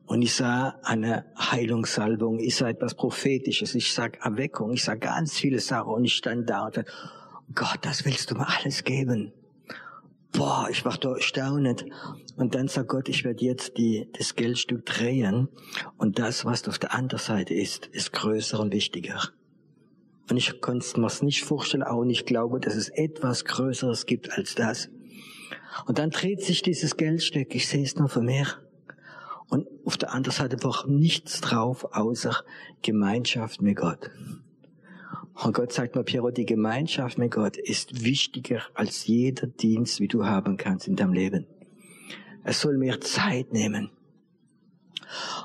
Und 0.08 0.24
ich 0.24 0.34
sah 0.34 0.80
eine 0.82 1.26
Heilungssalbung, 1.38 2.40
ich 2.40 2.56
sah 2.56 2.70
etwas 2.70 2.96
Prophetisches, 2.96 3.76
ich 3.76 3.94
sah 3.94 4.08
Erweckung, 4.24 4.72
ich 4.72 4.84
sah 4.84 4.96
ganz 4.96 5.38
viele 5.38 5.60
Sachen 5.60 5.94
und 5.94 6.06
ich 6.06 6.16
stand 6.16 6.50
da 6.50 6.66
und 6.66 6.74
sagte, 6.74 6.92
Gott, 7.54 7.80
das 7.84 8.04
willst 8.04 8.32
du 8.32 8.36
mir 8.36 8.48
alles 8.48 8.84
geben. 8.84 9.32
Boah, 10.38 10.68
ich 10.70 10.86
war 10.86 10.96
da 11.00 11.16
erstaunt. 11.16 11.84
Und 12.36 12.54
dann 12.54 12.68
sagt 12.68 12.90
Gott, 12.90 13.10
ich 13.10 13.24
werde 13.24 13.44
jetzt 13.44 13.76
die, 13.80 14.08
das 14.14 14.36
Geldstück 14.36 14.86
drehen 14.86 15.50
und 15.98 16.20
das, 16.20 16.46
was 16.46 16.68
auf 16.68 16.78
der 16.78 16.94
anderen 16.94 17.24
Seite 17.24 17.56
ist, 17.56 17.88
ist 17.88 18.14
größer 18.14 18.60
und 18.60 18.72
wichtiger. 18.72 19.20
Und 20.30 20.38
ich 20.38 20.62
konnte 20.62 20.86
es 20.86 20.96
mir 20.96 21.10
nicht 21.26 21.44
vorstellen, 21.44 21.82
auch 21.82 22.04
nicht 22.04 22.28
glauben, 22.28 22.62
dass 22.62 22.76
es 22.76 22.90
etwas 22.90 23.46
Größeres 23.46 24.06
gibt 24.06 24.32
als 24.32 24.54
das. 24.54 24.90
Und 25.88 25.98
dann 25.98 26.12
dreht 26.12 26.44
sich 26.44 26.62
dieses 26.62 26.98
Geldstück, 26.98 27.56
ich 27.56 27.68
sehe 27.68 27.84
es 27.84 27.96
nur 27.96 28.08
von 28.08 28.26
mir. 28.26 28.46
Und 29.50 29.68
auf 29.86 29.98
der 29.98 30.14
anderen 30.14 30.36
Seite 30.36 30.64
war 30.64 30.86
nichts 30.88 31.42
drauf, 31.42 31.84
außer 31.94 32.44
Gemeinschaft 32.84 33.64
mit 33.64 33.78
Gott. 33.78 34.12
Und 35.44 35.54
Gott 35.54 35.72
sagt 35.72 35.96
mir, 35.96 36.04
Piero, 36.04 36.32
die 36.32 36.46
Gemeinschaft 36.46 37.18
mit 37.18 37.32
Gott 37.32 37.58
ist 37.58 38.04
wichtiger 38.04 38.62
als 38.74 39.06
jeder 39.06 39.48
Dienst, 39.48 40.00
wie 40.00 40.08
du 40.08 40.26
haben 40.26 40.58
kannst 40.58 40.88
in 40.88 40.96
deinem 40.96 41.14
Leben. 41.14 41.46
Es 42.44 42.62
soll 42.62 42.78
mehr 42.78 43.00
Zeit 43.02 43.54
nehmen. 43.54 43.92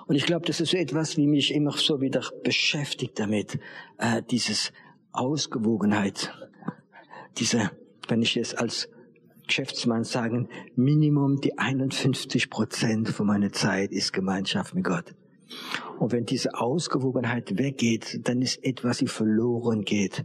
Und 0.06 0.16
ich 0.16 0.24
glaube, 0.24 0.46
das 0.46 0.60
ist 0.60 0.74
etwas, 0.74 1.16
wie 1.16 1.26
mich 1.26 1.54
immer 1.54 1.72
so 1.72 2.00
wieder 2.00 2.22
beschäftigt 2.42 3.18
damit, 3.18 3.58
äh, 3.98 4.22
dieses 4.22 4.72
Ausgewogenheit, 5.12 6.32
diese, 7.38 7.70
wenn 8.08 8.22
ich 8.22 8.36
es 8.36 8.54
als 8.54 8.88
Geschäftsmann 9.46 10.04
sagen, 10.04 10.48
Minimum 10.74 11.40
die 11.40 11.58
51 11.58 12.48
Prozent 12.48 13.08
von 13.10 13.26
meiner 13.26 13.52
Zeit 13.52 13.92
ist 13.92 14.12
Gemeinschaft 14.12 14.74
mit 14.74 14.84
Gott. 14.84 15.14
Und 16.02 16.10
wenn 16.10 16.24
diese 16.24 16.58
Ausgewogenheit 16.58 17.58
weggeht, 17.58 18.26
dann 18.26 18.42
ist 18.42 18.64
etwas, 18.64 18.98
die 18.98 19.06
verloren 19.06 19.82
geht. 19.82 20.24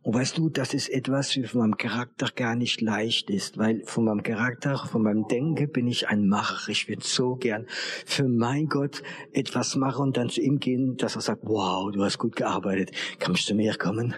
Und 0.00 0.14
weißt 0.14 0.38
du, 0.38 0.48
das 0.48 0.72
ist 0.72 0.88
etwas, 0.88 1.36
wie 1.36 1.44
von 1.44 1.60
meinem 1.60 1.76
Charakter 1.76 2.28
gar 2.34 2.56
nicht 2.56 2.80
leicht 2.80 3.28
ist, 3.28 3.58
weil 3.58 3.82
von 3.84 4.06
meinem 4.06 4.22
Charakter, 4.22 4.78
von 4.78 5.02
meinem 5.02 5.28
Denken 5.28 5.70
bin 5.70 5.88
ich 5.88 6.08
ein 6.08 6.26
Macher. 6.26 6.70
Ich 6.70 6.88
würde 6.88 7.04
so 7.04 7.36
gern 7.36 7.66
für 8.06 8.28
mein 8.28 8.68
Gott 8.68 9.02
etwas 9.34 9.76
machen 9.76 10.04
und 10.04 10.16
dann 10.16 10.30
zu 10.30 10.40
ihm 10.40 10.58
gehen, 10.58 10.96
dass 10.96 11.16
er 11.16 11.20
sagt, 11.20 11.42
wow, 11.44 11.92
du 11.92 12.02
hast 12.02 12.16
gut 12.16 12.34
gearbeitet, 12.34 12.92
kannst 13.18 13.50
du 13.50 13.54
mehr 13.54 13.76
kommen? 13.76 14.14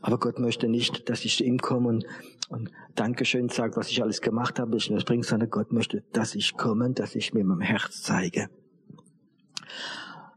Aber 0.00 0.16
Gott 0.16 0.38
möchte 0.38 0.68
nicht, 0.68 1.10
dass 1.10 1.26
ich 1.26 1.36
zu 1.36 1.44
ihm 1.44 1.58
komme 1.58 1.88
und, 1.88 2.06
und 2.48 2.70
Dankeschön 2.94 3.50
sage, 3.50 3.76
was 3.76 3.90
ich 3.90 4.00
alles 4.00 4.22
gemacht 4.22 4.58
habe, 4.58 4.74
ich 4.78 4.88
bringe, 5.04 5.22
sondern 5.22 5.50
Gott 5.50 5.70
möchte, 5.70 6.02
dass 6.14 6.34
ich 6.34 6.56
komme, 6.56 6.92
dass 6.94 7.14
ich 7.14 7.34
mir 7.34 7.44
mein 7.44 7.60
Herz 7.60 8.00
zeige. 8.00 8.48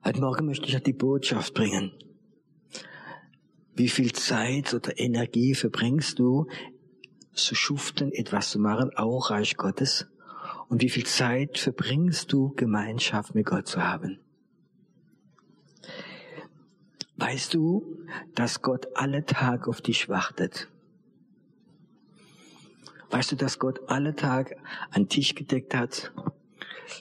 Heute 0.04 0.20
Morgen 0.20 0.46
möchte 0.46 0.68
ich 0.68 0.84
die 0.84 0.94
Botschaft 0.94 1.54
bringen. 1.54 1.92
Wie 3.76 3.90
viel 3.90 4.12
Zeit 4.14 4.74
oder 4.74 5.00
Energie 5.00 5.54
verbringst 5.54 6.20
du 6.20 6.48
zu 7.34 7.56
schuften, 7.56 8.12
etwas 8.12 8.50
zu 8.52 8.60
machen, 8.60 8.92
auch 8.96 9.30
Reich 9.30 9.58
Gottes? 9.58 10.08
Und 10.70 10.82
wie 10.82 10.90
viel 10.90 11.06
Zeit 11.06 11.58
verbringst 11.58 12.34
du, 12.34 12.50
Gemeinschaft 12.56 13.36
mit 13.36 13.46
Gott 13.46 13.68
zu 13.68 13.84
haben? 13.84 14.20
Weißt 17.18 17.54
du, 17.54 18.00
dass 18.34 18.62
Gott 18.62 18.88
alle 18.96 19.26
Tage 19.26 19.70
auf 19.70 19.82
dich 19.82 20.10
wartet? 20.10 20.68
Weißt 23.12 23.32
du, 23.32 23.36
dass 23.36 23.60
Gott 23.60 23.80
alle 23.88 24.16
Tage 24.16 24.58
einen 24.90 25.10
Tisch 25.10 25.36
gedeckt 25.36 25.76
hat 25.76 26.12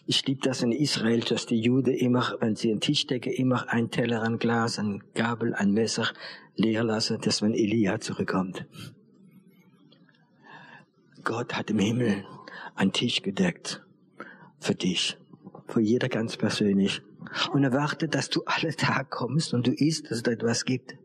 ich 0.06 0.26
liebe 0.26 0.40
das 0.42 0.62
in 0.62 0.72
Israel, 0.72 1.20
dass 1.20 1.46
die 1.46 1.60
Juden 1.60 1.94
immer, 1.94 2.36
wenn 2.40 2.56
sie 2.56 2.70
einen 2.70 2.80
Tisch 2.80 3.06
decken, 3.06 3.32
immer 3.32 3.68
ein 3.68 3.90
Teller, 3.90 4.22
ein 4.22 4.38
Glas, 4.38 4.78
ein 4.78 5.02
Gabel, 5.14 5.54
ein 5.54 5.72
Messer 5.72 6.08
leer 6.56 6.84
lassen, 6.84 7.20
dass 7.20 7.42
wenn 7.42 7.54
Elia 7.54 8.00
zurückkommt. 8.00 8.66
Gott 11.24 11.54
hat 11.54 11.70
im 11.70 11.78
Himmel 11.78 12.24
einen 12.74 12.92
Tisch 12.92 13.22
gedeckt 13.22 13.82
für 14.58 14.74
dich, 14.74 15.18
für 15.66 15.80
jeder 15.80 16.08
ganz 16.08 16.36
persönlich. 16.36 17.02
Und 17.52 17.64
er 17.64 17.72
wartet, 17.72 18.14
dass 18.14 18.30
du 18.30 18.42
alle 18.46 18.74
Tag 18.74 19.10
kommst 19.10 19.54
und 19.54 19.66
du 19.66 19.72
isst, 19.72 20.06
dass 20.06 20.18
es 20.18 20.22
da 20.22 20.30
etwas 20.32 20.64
gibt. 20.64 20.96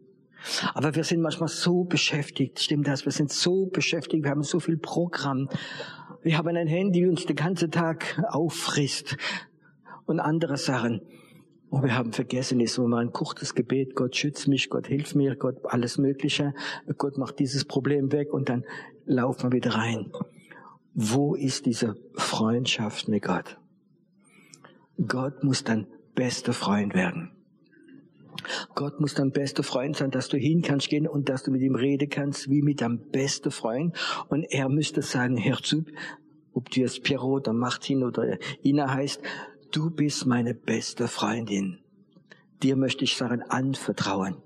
Aber 0.74 0.96
wir 0.96 1.04
sind 1.04 1.22
manchmal 1.22 1.50
so 1.50 1.84
beschäftigt, 1.84 2.60
stimmt 2.60 2.88
das? 2.88 3.06
Wir 3.06 3.12
sind 3.12 3.32
so 3.32 3.66
beschäftigt, 3.66 4.24
wir 4.24 4.32
haben 4.32 4.44
so 4.44 4.60
viel 4.60 4.78
Programm. 4.78 5.50
Wir 6.26 6.40
haben 6.40 6.58
ein 6.58 6.66
Handy, 6.66 7.02
das 7.02 7.10
uns 7.12 7.26
den 7.28 7.36
ganzen 7.36 7.70
Tag 7.70 8.20
auffrisst 8.30 9.16
und 10.08 10.20
andere 10.20 10.58
Sachen. 10.58 11.02
Und 11.70 11.84
wir 11.84 11.96
haben 11.96 12.14
vergessen, 12.14 12.60
ist 12.62 12.74
so 12.74 12.88
mal 12.88 13.04
ein 13.04 13.12
kurzes 13.12 13.54
Gebet, 13.54 13.96
Gott 13.96 14.16
schützt 14.16 14.48
mich, 14.48 14.72
Gott 14.72 14.88
hilft 14.88 15.14
mir, 15.14 15.36
Gott 15.36 15.58
alles 15.66 16.00
Mögliche, 16.00 16.56
Gott 16.98 17.20
macht 17.20 17.38
dieses 17.38 17.64
Problem 17.66 18.12
weg 18.12 18.34
und 18.34 18.50
dann 18.50 18.66
laufen 19.06 19.52
wir 19.52 19.58
wieder 19.58 19.76
rein. 19.76 20.12
Wo 20.96 21.36
ist 21.36 21.68
diese 21.68 21.96
Freundschaft 22.16 23.08
mit 23.08 23.22
Gott? 23.22 23.60
Gott 25.08 25.44
muss 25.44 25.64
dein 25.64 25.86
bester 26.16 26.54
Freund 26.54 26.96
werden. 26.96 27.34
Gott 28.76 29.00
muss 29.00 29.14
dein 29.14 29.32
bester 29.32 29.64
Freund 29.64 29.96
sein, 29.96 30.12
dass 30.12 30.30
du 30.30 30.38
hin 30.38 30.62
kannst 30.62 30.90
gehen 30.90 31.08
und 31.08 31.30
dass 31.30 31.44
du 31.44 31.52
mit 31.52 31.62
ihm 31.62 31.76
reden 31.76 32.10
kannst, 32.10 32.50
wie 32.50 32.62
mit 32.62 32.82
deinem 32.82 33.10
besten 33.12 33.52
Freund. 33.52 33.96
Und 34.30 34.44
er 34.44 34.70
müsste 34.70 35.02
sagen, 35.02 35.38
hör 35.44 35.62
zu, 35.62 35.86
ob 36.54 36.70
du 36.70 36.82
jetzt 36.82 37.04
Pierrot 37.04 37.48
oder 37.48 37.54
Martin 37.54 38.04
oder 38.04 38.38
Ina 38.64 38.94
heißt, 38.94 39.22
du 39.72 39.90
bist 39.90 40.26
meine 40.26 40.54
beste 40.54 41.08
Freundin. 41.08 41.80
Dir 42.64 42.76
möchte 42.76 43.04
ich 43.04 43.18
sagen, 43.18 43.42
anvertrauen. 43.42 44.38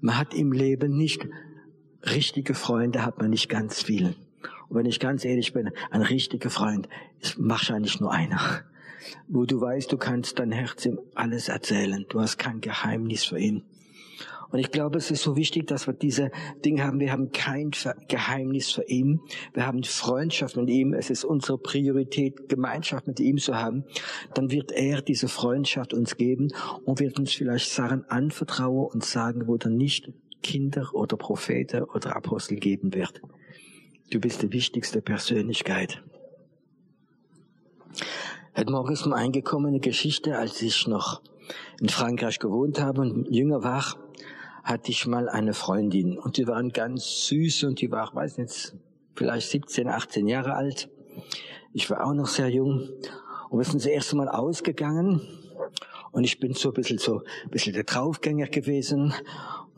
Man 0.00 0.18
hat 0.18 0.34
im 0.34 0.52
Leben 0.52 0.96
nicht 0.96 1.26
richtige 2.02 2.54
Freunde, 2.54 3.04
hat 3.04 3.18
man 3.18 3.30
nicht 3.30 3.48
ganz 3.48 3.82
viel. 3.82 4.16
Und 4.68 4.76
wenn 4.76 4.86
ich 4.86 5.00
ganz 5.00 5.24
ehrlich 5.24 5.52
bin, 5.52 5.70
ein 5.90 6.02
richtiger 6.02 6.50
Freund 6.50 6.88
ist 7.20 7.36
wahrscheinlich 7.38 8.00
nur 8.00 8.12
einer 8.12 8.64
wo 9.28 9.44
du 9.44 9.60
weißt, 9.60 9.90
du 9.92 9.96
kannst 9.96 10.38
dein 10.38 10.52
Herz 10.52 10.84
ihm 10.86 10.98
alles 11.14 11.48
erzählen. 11.48 12.06
Du 12.08 12.20
hast 12.20 12.38
kein 12.38 12.60
Geheimnis 12.60 13.24
für 13.24 13.38
ihn. 13.38 13.64
Und 14.50 14.58
ich 14.58 14.70
glaube, 14.70 14.98
es 14.98 15.10
ist 15.10 15.22
so 15.22 15.36
wichtig, 15.36 15.68
dass 15.68 15.86
wir 15.86 15.94
diese 15.94 16.30
Dinge 16.64 16.84
haben. 16.84 16.98
Wir 16.98 17.12
haben 17.12 17.30
kein 17.30 17.70
Geheimnis 18.08 18.70
für 18.70 18.82
ihn. 18.82 19.20
Wir 19.54 19.66
haben 19.66 19.84
Freundschaft 19.84 20.56
mit 20.56 20.68
ihm. 20.68 20.92
Es 20.92 21.08
ist 21.08 21.24
unsere 21.24 21.56
Priorität, 21.58 22.48
Gemeinschaft 22.48 23.06
mit 23.06 23.20
ihm 23.20 23.38
zu 23.38 23.54
haben. 23.54 23.84
Dann 24.34 24.50
wird 24.50 24.72
er 24.72 25.02
diese 25.02 25.28
Freundschaft 25.28 25.94
uns 25.94 26.16
geben 26.16 26.48
und 26.84 26.98
wird 26.98 27.18
uns 27.18 27.32
vielleicht 27.32 27.70
Sachen 27.70 28.04
anvertrauen 28.10 28.90
und 28.92 29.04
sagen, 29.04 29.46
wo 29.46 29.56
dann 29.56 29.76
nicht 29.76 30.12
Kinder 30.42 30.90
oder 30.94 31.16
Propheten 31.16 31.84
oder 31.84 32.16
Apostel 32.16 32.56
geben 32.56 32.92
wird. 32.94 33.20
Du 34.10 34.18
bist 34.18 34.42
die 34.42 34.52
wichtigste 34.52 35.00
Persönlichkeit. 35.00 36.02
Heute 38.56 38.72
Morgen 38.72 38.92
ist 38.92 39.06
mir 39.06 39.14
eine 39.14 39.78
Geschichte, 39.78 40.36
als 40.36 40.60
ich 40.60 40.88
noch 40.88 41.22
in 41.80 41.88
Frankreich 41.88 42.40
gewohnt 42.40 42.80
habe 42.80 43.00
und 43.00 43.30
jünger 43.30 43.62
war, 43.62 43.84
hatte 44.64 44.90
ich 44.90 45.06
mal 45.06 45.28
eine 45.28 45.54
Freundin. 45.54 46.18
Und 46.18 46.36
die 46.36 46.48
waren 46.48 46.70
ganz 46.70 47.28
süß 47.28 47.62
und 47.64 47.80
die 47.80 47.92
war, 47.92 48.12
weiß 48.12 48.38
nicht, 48.38 48.74
vielleicht 49.14 49.50
17, 49.50 49.86
18 49.86 50.26
Jahre 50.26 50.54
alt. 50.54 50.90
Ich 51.72 51.88
war 51.90 52.04
auch 52.04 52.12
noch 52.12 52.26
sehr 52.26 52.48
jung. 52.48 52.88
Und 53.50 53.58
wir 53.58 53.64
sind 53.64 53.76
das 53.76 53.86
erste 53.86 54.16
Mal 54.16 54.28
ausgegangen 54.28 55.20
und 56.12 56.24
ich 56.24 56.38
bin 56.38 56.54
so 56.54 56.70
ein 56.70 56.74
bisschen 56.74 56.98
so, 56.98 57.22
ein 57.44 57.50
bisschen 57.50 57.72
der 57.72 57.84
Draufgänger 57.84 58.46
gewesen 58.46 59.14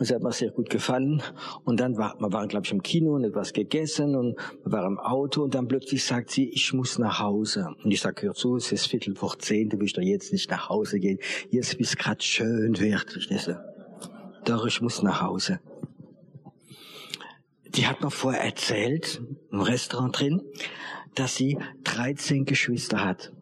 und 0.03 0.09
es 0.09 0.13
hat 0.13 0.23
mir 0.23 0.33
sehr 0.33 0.51
gut 0.51 0.71
gefallen. 0.71 1.23
Und 1.65 1.79
dann 1.79 1.97
war, 1.97 2.19
wir 2.19 2.33
waren, 2.33 2.49
glaube 2.49 2.67
ich, 2.67 2.73
im 2.73 2.83
Kino 2.83 3.15
und 3.15 3.25
etwas 3.25 3.53
gegessen 3.53 4.17
und 4.17 4.37
wir 4.65 4.73
waren 4.73 4.95
im 4.95 4.99
Auto 4.99 5.45
und 5.45 5.55
dann 5.55 5.69
plötzlich 5.69 6.05
sagt 6.05 6.31
sie, 6.31 6.49
ich 6.49 6.73
muss 6.73 6.99
nach 6.99 7.21
Hause. 7.21 7.69
Und 7.85 7.91
ich 7.91 8.01
sage, 8.01 8.23
hör 8.23 8.35
zu, 8.35 8.57
es 8.57 8.73
ist 8.73 8.87
Viertel 8.87 9.15
vor 9.15 9.39
zehn, 9.39 9.69
du 9.69 9.79
willst 9.79 9.97
doch 9.97 10.03
jetzt 10.03 10.33
nicht 10.33 10.51
nach 10.51 10.69
Hause 10.69 10.99
gehen. 10.99 11.19
Jetzt 11.51 11.79
bist 11.79 11.99
gerade 11.99 12.23
schön 12.23 12.81
wert. 12.81 13.15
Ich 13.17 13.29
denke, 13.29 13.63
doch, 14.45 14.67
ich 14.67 14.81
muss 14.81 15.03
nach 15.03 15.21
Hause. 15.21 15.61
Die 17.67 17.87
hat 17.87 18.03
mir 18.03 18.11
vorher 18.11 18.43
erzählt, 18.43 19.23
im 19.51 19.61
Restaurant 19.61 20.19
drin, 20.19 20.43
dass 21.15 21.37
sie 21.37 21.59
13 21.85 22.45
Geschwister 22.45 23.05
hat. 23.05 23.33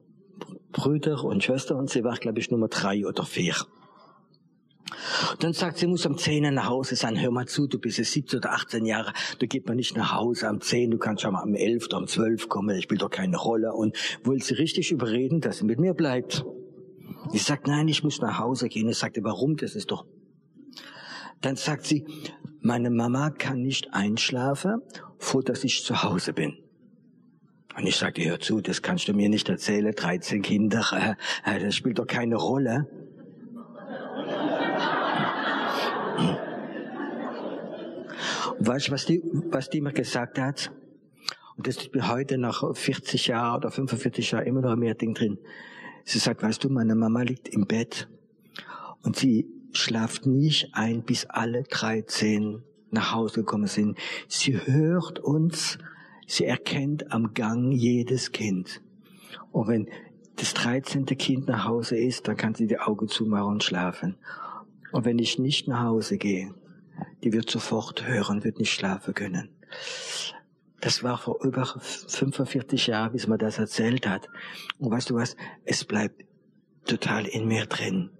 Brüder 0.72 1.24
und 1.24 1.42
Schwester 1.42 1.76
und 1.76 1.90
sie 1.90 2.04
war, 2.04 2.16
glaube 2.16 2.38
ich, 2.38 2.50
Nummer 2.50 2.68
drei 2.68 3.06
oder 3.06 3.24
vier. 3.24 3.54
Dann 5.38 5.52
sagt 5.52 5.78
sie, 5.78 5.86
muss 5.86 6.06
am 6.06 6.16
10 6.16 6.52
nach 6.54 6.68
Hause 6.68 6.96
sein. 6.96 7.20
Hör 7.20 7.30
mal 7.30 7.46
zu, 7.46 7.66
du 7.66 7.78
bist 7.78 7.98
jetzt 7.98 8.12
17 8.12 8.38
oder 8.38 8.52
18 8.52 8.84
Jahre, 8.84 9.12
du 9.38 9.46
geht 9.46 9.66
man 9.66 9.76
nicht 9.76 9.96
nach 9.96 10.14
Hause 10.14 10.48
am 10.48 10.60
10, 10.60 10.90
du 10.90 10.98
kannst 10.98 11.22
schon 11.22 11.32
mal 11.32 11.42
am 11.42 11.54
11 11.54 11.86
oder 11.86 11.98
am 11.98 12.06
12 12.06 12.48
kommen, 12.48 12.76
ich 12.76 12.84
spielt 12.84 13.02
doch 13.02 13.10
keine 13.10 13.36
Rolle. 13.36 13.72
Und 13.72 13.96
wollte 14.24 14.44
sie 14.44 14.54
richtig 14.54 14.90
überreden, 14.90 15.40
dass 15.40 15.58
sie 15.58 15.64
mit 15.64 15.78
mir 15.78 15.94
bleibt. 15.94 16.44
Ich 17.32 17.44
sagt, 17.44 17.66
nein, 17.66 17.88
ich 17.88 18.02
muss 18.02 18.20
nach 18.20 18.38
Hause 18.38 18.68
gehen. 18.68 18.88
Ich 18.88 18.98
sagte, 18.98 19.22
warum? 19.22 19.56
Das 19.56 19.74
ist 19.74 19.90
doch... 19.90 20.06
Dann 21.40 21.56
sagt 21.56 21.86
sie, 21.86 22.04
meine 22.60 22.90
Mama 22.90 23.30
kann 23.30 23.62
nicht 23.62 23.88
einschlafen, 23.92 24.82
vor 25.18 25.42
dass 25.42 25.64
ich 25.64 25.82
zu 25.84 26.02
Hause 26.02 26.32
bin. 26.32 26.58
Und 27.80 27.86
ich 27.86 27.96
sagte, 27.96 28.22
hör 28.26 28.38
zu, 28.38 28.60
das 28.60 28.82
kannst 28.82 29.08
du 29.08 29.14
mir 29.14 29.30
nicht 29.30 29.48
erzählen, 29.48 29.94
13 29.94 30.42
Kinder, 30.42 31.16
äh, 31.46 31.56
äh, 31.56 31.60
das 31.60 31.74
spielt 31.74 31.98
doch 31.98 32.06
keine 32.06 32.36
Rolle. 32.36 32.86
Weißt 38.58 38.88
du, 38.88 38.92
was 38.92 39.06
die, 39.06 39.22
was 39.50 39.70
die 39.70 39.80
mir 39.80 39.94
gesagt 39.94 40.38
hat? 40.38 40.70
Und 41.56 41.66
das 41.66 41.78
ist 41.78 41.94
mir 41.94 42.06
heute 42.08 42.36
nach 42.36 42.62
40 42.76 43.28
Jahren 43.28 43.56
oder 43.56 43.70
45 43.70 44.32
Jahren 44.32 44.46
immer 44.46 44.60
noch 44.60 44.76
mehr 44.76 44.94
Ding 44.94 45.14
drin. 45.14 45.38
Sie 46.04 46.18
sagt, 46.18 46.42
weißt 46.42 46.62
du, 46.62 46.68
meine 46.68 46.94
Mama 46.94 47.22
liegt 47.22 47.48
im 47.48 47.66
Bett 47.66 48.08
und 49.02 49.16
sie 49.16 49.46
schlaft 49.72 50.26
nicht 50.26 50.74
ein, 50.74 51.02
bis 51.02 51.24
alle 51.24 51.62
13 51.62 52.62
nach 52.90 53.14
Hause 53.14 53.36
gekommen 53.36 53.68
sind. 53.68 53.96
Sie 54.28 54.66
hört 54.66 55.18
uns, 55.18 55.78
sie 56.30 56.46
erkennt 56.46 57.12
am 57.12 57.34
Gang 57.34 57.72
jedes 57.72 58.30
Kind. 58.30 58.80
Und 59.50 59.68
wenn 59.68 59.88
das 60.36 60.54
13. 60.54 61.04
Kind 61.06 61.48
nach 61.48 61.66
Hause 61.66 61.96
ist, 61.96 62.28
dann 62.28 62.36
kann 62.36 62.54
sie 62.54 62.66
die 62.66 62.78
Augen 62.78 63.08
zumachen 63.08 63.48
und 63.48 63.64
schlafen. 63.64 64.16
Und 64.92 65.04
wenn 65.04 65.18
ich 65.18 65.38
nicht 65.38 65.66
nach 65.66 65.82
Hause 65.82 66.18
gehe, 66.18 66.54
die 67.24 67.32
wird 67.32 67.50
sofort 67.50 68.06
hören, 68.06 68.44
wird 68.44 68.58
nicht 68.58 68.72
schlafen 68.72 69.12
können. 69.12 69.50
Das 70.80 71.02
war 71.02 71.18
vor 71.18 71.44
über 71.44 71.66
45 71.66 72.86
Jahren, 72.86 73.12
bis 73.12 73.26
man 73.26 73.38
das 73.38 73.58
erzählt 73.58 74.06
hat. 74.06 74.28
Und 74.78 74.90
weißt 74.90 75.10
du 75.10 75.16
was? 75.16 75.36
Es 75.64 75.84
bleibt 75.84 76.24
total 76.86 77.26
in 77.26 77.48
mir 77.48 77.66
drin. 77.66 78.10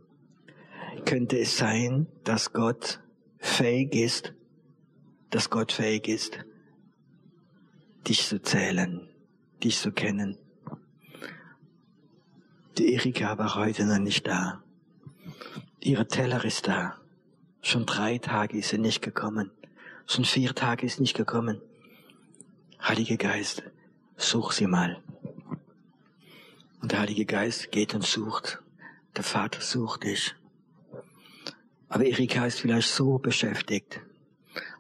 Könnte 1.04 1.38
es 1.38 1.56
sein, 1.56 2.08
dass 2.24 2.52
Gott 2.52 3.00
fähig 3.38 3.94
ist, 3.94 4.34
dass 5.30 5.48
Gott 5.48 5.72
fähig 5.72 6.08
ist, 6.08 6.44
dich 8.08 8.26
zu 8.26 8.40
zählen, 8.42 9.08
dich 9.62 9.78
zu 9.78 9.92
kennen. 9.92 10.38
Die 12.78 12.94
Erika 12.94 13.36
war 13.38 13.56
heute 13.56 13.84
noch 13.84 13.98
nicht 13.98 14.26
da. 14.26 14.62
Ihre 15.80 16.06
Teller 16.06 16.44
ist 16.44 16.66
da. 16.66 16.96
Schon 17.62 17.84
drei 17.84 18.18
Tage 18.18 18.58
ist 18.58 18.70
sie 18.70 18.78
nicht 18.78 19.02
gekommen. 19.02 19.50
Schon 20.06 20.24
vier 20.24 20.54
Tage 20.54 20.86
ist 20.86 21.00
nicht 21.00 21.16
gekommen. 21.16 21.60
Heilige 22.82 23.16
Geist, 23.16 23.62
such 24.16 24.52
sie 24.52 24.66
mal. 24.66 25.02
Und 26.80 26.92
der 26.92 27.00
Heilige 27.00 27.26
Geist 27.26 27.70
geht 27.70 27.94
und 27.94 28.04
sucht. 28.04 28.62
Der 29.16 29.24
Vater 29.24 29.60
sucht 29.60 30.04
dich. 30.04 30.34
Aber 31.88 32.04
Erika 32.04 32.46
ist 32.46 32.60
vielleicht 32.60 32.88
so 32.88 33.18
beschäftigt. 33.18 34.00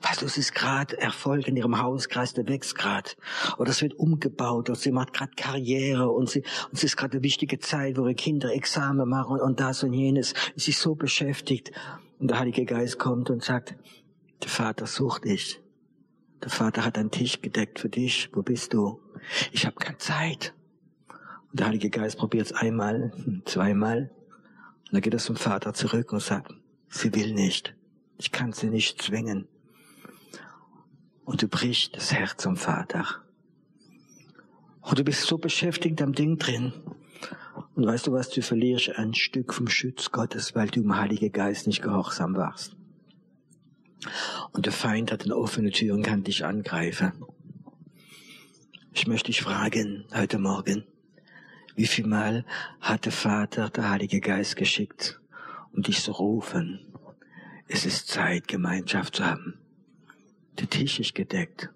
Weißt 0.02 0.22
du, 0.22 0.26
es 0.26 0.38
ist 0.38 0.54
gerade 0.54 0.98
Erfolg 0.98 1.48
in 1.48 1.56
ihrem 1.56 1.80
Hauskreis, 1.80 2.32
der 2.32 2.48
wächst 2.48 2.76
gerade. 2.76 3.10
Oder 3.58 3.70
es 3.70 3.82
wird 3.82 3.94
umgebaut, 3.94 4.70
oder 4.70 4.78
sie 4.78 4.92
macht 4.92 5.12
gerade 5.12 5.32
Karriere 5.36 6.10
und 6.10 6.30
sie, 6.30 6.40
und 6.40 6.74
es 6.74 6.84
ist 6.84 6.96
gerade 6.96 7.14
eine 7.14 7.22
wichtige 7.22 7.58
Zeit, 7.58 7.96
wo 7.96 8.02
ihre 8.02 8.14
Kinder 8.14 8.52
Examen 8.52 9.08
machen 9.08 9.40
und, 9.40 9.60
das 9.60 9.82
und 9.82 9.92
jenes. 9.92 10.34
Sie 10.56 10.70
ist 10.70 10.80
so 10.80 10.94
beschäftigt. 10.94 11.72
Und 12.18 12.30
der 12.30 12.38
Heilige 12.38 12.64
Geist 12.64 12.98
kommt 12.98 13.30
und 13.30 13.42
sagt, 13.42 13.74
der 14.42 14.50
Vater 14.50 14.86
sucht 14.86 15.24
dich. 15.24 15.60
Der 16.42 16.50
Vater 16.50 16.84
hat 16.84 16.96
einen 16.96 17.10
Tisch 17.10 17.42
gedeckt 17.42 17.78
für 17.78 17.88
dich. 17.88 18.30
Wo 18.32 18.42
bist 18.42 18.72
du? 18.72 19.00
Ich 19.52 19.66
habe 19.66 19.76
keine 19.76 19.98
Zeit. 19.98 20.54
Und 21.50 21.60
der 21.60 21.66
Heilige 21.66 21.90
Geist 21.90 22.16
probiert 22.16 22.46
es 22.46 22.52
einmal, 22.52 23.12
zweimal. 23.44 24.10
Und 24.86 24.92
dann 24.92 25.00
geht 25.02 25.12
er 25.12 25.18
zum 25.18 25.36
Vater 25.36 25.74
zurück 25.74 26.12
und 26.12 26.20
sagt, 26.20 26.52
sie 26.88 27.14
will 27.14 27.34
nicht. 27.34 27.74
Ich 28.18 28.32
kann 28.32 28.52
sie 28.52 28.70
nicht 28.70 29.02
zwingen. 29.02 29.48
Und 31.30 31.42
du 31.42 31.46
brichst 31.46 31.94
das 31.94 32.12
Herz 32.12 32.42
zum 32.42 32.56
Vater. 32.56 33.06
Und 34.80 34.98
du 34.98 35.04
bist 35.04 35.22
so 35.22 35.38
beschäftigt 35.38 36.02
am 36.02 36.12
Ding 36.12 36.38
drin. 36.38 36.72
Und 37.76 37.86
weißt 37.86 38.08
du 38.08 38.12
was, 38.12 38.30
du 38.30 38.42
verlierst 38.42 38.96
ein 38.96 39.14
Stück 39.14 39.54
vom 39.54 39.68
Schutz 39.68 40.10
Gottes, 40.10 40.56
weil 40.56 40.66
du 40.66 40.80
im 40.80 40.96
Heiligen 40.96 41.30
Geist 41.30 41.68
nicht 41.68 41.82
gehorsam 41.82 42.34
warst. 42.34 42.74
Und 44.50 44.66
der 44.66 44.72
Feind 44.72 45.12
hat 45.12 45.22
eine 45.22 45.36
offene 45.36 45.70
Tür 45.70 45.94
und 45.94 46.02
kann 46.02 46.24
dich 46.24 46.44
angreifen. 46.44 47.12
Ich 48.92 49.06
möchte 49.06 49.26
dich 49.26 49.42
fragen 49.42 50.06
heute 50.12 50.40
Morgen, 50.40 50.82
wie 51.76 51.86
viel 51.86 52.08
Mal 52.08 52.44
hat 52.80 53.04
der 53.04 53.12
Vater 53.12 53.70
der 53.70 53.88
Heilige 53.88 54.20
Geist 54.20 54.56
geschickt, 54.56 55.20
um 55.72 55.82
dich 55.82 56.02
zu 56.02 56.10
rufen? 56.10 56.80
Es 57.68 57.86
ist 57.86 58.08
Zeit, 58.08 58.48
Gemeinschaft 58.48 59.14
zu 59.14 59.24
haben. 59.24 59.59
Der 60.58 60.68
Tisch 60.68 61.00
ist 61.00 61.14
gedeckt. 61.14 61.70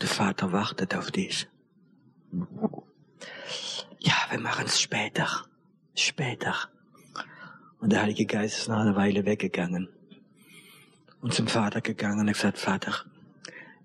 Der 0.00 0.08
Vater 0.08 0.52
wartet 0.52 0.94
auf 0.94 1.10
dich. 1.10 1.48
Ja, 3.98 4.14
wir 4.30 4.40
machen 4.40 4.66
es 4.66 4.80
später. 4.80 5.28
Später. 5.94 6.54
Und 7.80 7.90
der 7.92 8.02
Heilige 8.02 8.26
Geist 8.26 8.58
ist 8.58 8.68
nach 8.68 8.80
einer 8.80 8.96
Weile 8.96 9.24
weggegangen 9.24 9.88
und 11.20 11.34
zum 11.34 11.48
Vater 11.48 11.80
gegangen 11.80 12.20
und 12.20 12.28
hat 12.28 12.34
gesagt, 12.34 12.58
Vater, 12.58 12.94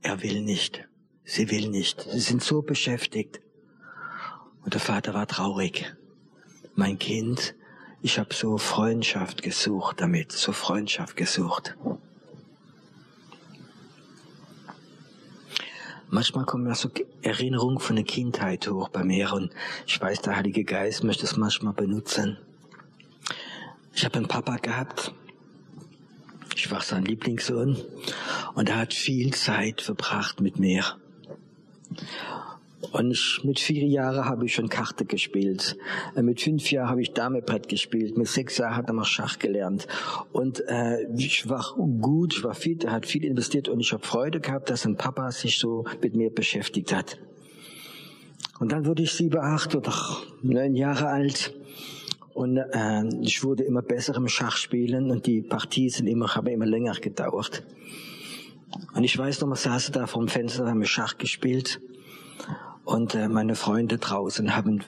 er 0.02 0.22
will 0.22 0.42
nicht. 0.42 0.88
Sie 1.24 1.50
will 1.50 1.70
nicht. 1.70 2.02
Sie 2.02 2.20
sind 2.20 2.44
so 2.44 2.62
beschäftigt. 2.62 3.42
Und 4.64 4.74
der 4.74 4.82
Vater 4.82 5.14
war 5.14 5.28
traurig. 5.28 5.96
Mein 6.76 7.00
Kind, 7.00 7.56
ich 8.02 8.20
habe 8.20 8.34
so 8.34 8.58
Freundschaft 8.58 9.42
gesucht 9.42 10.02
damit, 10.02 10.32
so 10.32 10.52
Freundschaft 10.52 11.16
gesucht. 11.16 11.78
Manchmal 16.14 16.46
kommen 16.46 16.68
ja 16.68 16.76
so 16.76 16.92
Erinnerungen 17.24 17.80
von 17.80 17.96
der 17.96 18.06
Kindheit 18.06 18.70
hoch 18.70 18.90
bei 18.90 19.04
mir 19.04 19.34
und 19.34 19.52
ich 19.88 20.00
weiß, 20.00 20.22
der 20.22 20.36
Heilige 20.36 20.64
Geist 20.64 21.04
möchte 21.04 21.26
es 21.26 21.38
manchmal 21.38 21.74
benutzen. 21.74 22.38
Ich 23.96 24.06
habe 24.06 24.18
einen 24.18 24.28
Papa 24.28 24.58
gehabt, 24.58 25.12
ich 26.56 26.70
war 26.70 26.82
sein 26.82 27.04
Lieblingssohn 27.04 27.84
und 28.54 28.70
er 28.70 28.78
hat 28.78 28.94
viel 28.94 29.34
Zeit 29.34 29.82
verbracht 29.82 30.40
mit 30.40 30.60
mir. 30.60 30.86
Und 32.92 33.42
mit 33.44 33.60
vier 33.60 33.86
Jahren 33.88 34.26
habe 34.26 34.46
ich 34.46 34.56
schon 34.56 34.70
Karte 34.70 35.06
gespielt. 35.06 35.78
Äh, 36.16 36.22
mit 36.22 36.42
fünf 36.42 36.70
Jahren 36.72 36.90
habe 36.90 37.02
ich 37.02 37.14
Damebrett 37.14 37.70
gespielt. 37.70 38.18
Mit 38.18 38.28
sechs 38.28 38.58
Jahren 38.58 38.76
hat 38.76 38.88
er 38.88 38.94
mal 38.94 39.06
Schach 39.06 39.40
gelernt. 39.40 39.88
Und 40.32 40.64
äh, 40.68 41.08
ich 41.16 41.50
war 41.50 41.76
gut, 41.76 42.36
ich 42.36 42.44
war 42.44 42.54
fit, 42.54 42.84
er 42.84 42.92
hat 42.92 43.06
viel 43.06 43.24
investiert 43.24 43.70
und 43.70 43.80
ich 43.80 43.94
habe 43.94 44.06
Freude 44.06 44.40
gehabt, 44.40 44.70
dass 44.70 44.86
ein 44.86 44.98
Papa 44.98 45.32
sich 45.32 45.58
so 45.58 45.86
mit 46.02 46.16
mir 46.16 46.30
beschäftigt 46.30 46.94
hat. 46.94 47.18
Und 48.60 48.72
dann 48.72 48.86
wurde 48.86 49.04
ich 49.04 49.14
sieben, 49.14 49.40
acht 49.40 49.76
oder 49.76 49.94
neun 50.42 50.76
Jahre 50.76 51.08
alt. 51.08 51.54
Und 52.34 52.58
äh, 52.58 53.04
ich 53.22 53.44
wurde 53.44 53.64
immer 53.64 53.82
besser 53.82 54.16
im 54.16 54.28
Schachspielen 54.28 55.12
und 55.12 55.26
die 55.26 55.42
Partien 55.42 55.90
sind 55.90 56.08
immer, 56.08 56.36
haben 56.36 56.48
immer 56.48 56.66
länger 56.66 56.94
gedauert. 56.96 57.64
Und 58.94 59.04
ich 59.04 59.18
weiß 59.18 59.42
noch, 59.42 59.48
wir 59.48 59.56
saßen 59.56 59.94
da 59.94 60.08
vor 60.08 60.24
dem 60.24 60.30
Fenster, 60.30 60.68
haben 60.68 60.84
Schach 60.86 61.18
gespielt. 61.18 61.80
Und 62.86 63.16
äh, 63.16 63.30
meine 63.30 63.56
Freunde 63.56 63.98
draußen 63.98 64.56
haben 64.56 64.84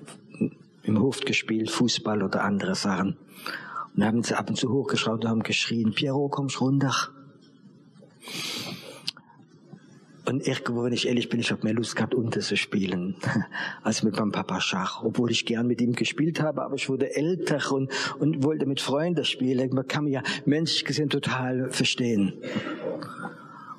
im 0.84 1.00
Hof 1.00 1.22
gespielt, 1.22 1.72
Fußball 1.72 2.24
oder 2.24 2.44
andere 2.44 2.76
Sachen. 2.76 3.18
Und 3.96 4.04
haben 4.04 4.24
sie 4.24 4.38
ab 4.38 4.50
und 4.50 4.58
zu 4.58 4.72
hochgeschaut 4.72 5.24
und 5.24 5.30
haben 5.30 5.44
geschrien, 5.44 5.94
Piero, 5.94 6.28
kommst 6.28 6.60
runter. 6.60 6.94
Und 10.26 10.48
irgendwo, 10.48 10.84
wenn 10.84 10.94
ich 10.94 11.08
ehrlich 11.08 11.30
bin, 11.30 11.40
ich 11.40 11.52
habe 11.52 11.64
mehr 11.64 11.74
Lust 11.74 11.96
gehabt, 11.96 12.16
unter 12.16 12.40
zu 12.40 12.58
spielen, 12.58 13.16
als 13.84 14.02
mit 14.02 14.18
meinem 14.18 14.32
Papa 14.32 14.60
Schach. 14.60 15.04
Obwohl 15.04 15.32
ich 15.32 15.46
gern 15.46 15.68
mit 15.68 15.80
ihm 15.82 15.94
gespielt 15.94 16.42
habe, 16.42 16.64
aber 16.64 16.76
ich 16.76 16.90
wurde 16.90 17.16
älter 17.16 17.72
und, 17.72 17.92
und 18.20 18.44
wollte 18.44 18.66
mit 18.66 18.82
Freunden 18.82 19.24
spielen. 19.24 19.70
Man 19.74 19.88
kann 19.88 20.06
mich 20.06 20.14
ja 20.14 20.24
menschlich 20.46 20.84
gesehen 20.84 21.10
total 21.10 21.70
verstehen. 21.70 22.34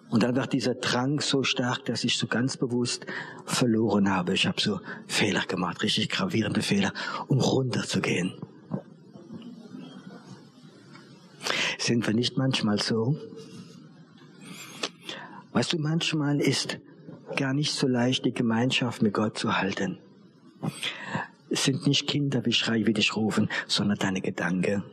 Und 0.09 0.23
dann 0.23 0.37
war 0.37 0.47
dieser 0.47 0.75
Drang 0.75 1.21
so 1.21 1.43
stark, 1.43 1.85
dass 1.87 2.05
ich 2.05 2.17
so 2.17 2.27
ganz 2.27 2.57
bewusst 2.57 3.07
verloren 3.45 4.11
habe. 4.11 4.35
Ich 4.35 4.47
habe 4.47 4.61
so 4.61 4.81
Fehler 5.07 5.45
gemacht, 5.47 5.83
richtig 5.83 6.09
gravierende 6.09 6.63
Fehler, 6.63 6.93
um 7.27 7.41
runterzugehen. 7.41 8.35
Sind 11.79 12.07
wir 12.07 12.15
nicht 12.15 12.37
manchmal 12.37 12.81
so? 12.81 13.17
Weißt 15.53 15.73
du, 15.73 15.79
manchmal 15.79 16.41
ist 16.41 16.79
gar 17.37 17.55
nicht 17.55 17.73
so 17.73 17.87
leicht, 17.87 18.25
die 18.25 18.33
Gemeinschaft 18.33 19.03
mit 19.03 19.15
Gott 19.15 19.39
zu 19.39 19.57
halten. 19.57 19.99
Es 21.51 21.65
sind 21.65 21.87
nicht 21.87 22.07
Kinder, 22.07 22.45
wie 22.45 22.53
schrei, 22.53 22.87
wie 22.87 22.93
dich 22.93 23.17
rufen, 23.17 23.49
sondern 23.67 23.99
deine 23.99 24.21
Gedanken. 24.21 24.85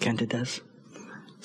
Kennt 0.00 0.20
ihr 0.20 0.28
das? 0.28 0.62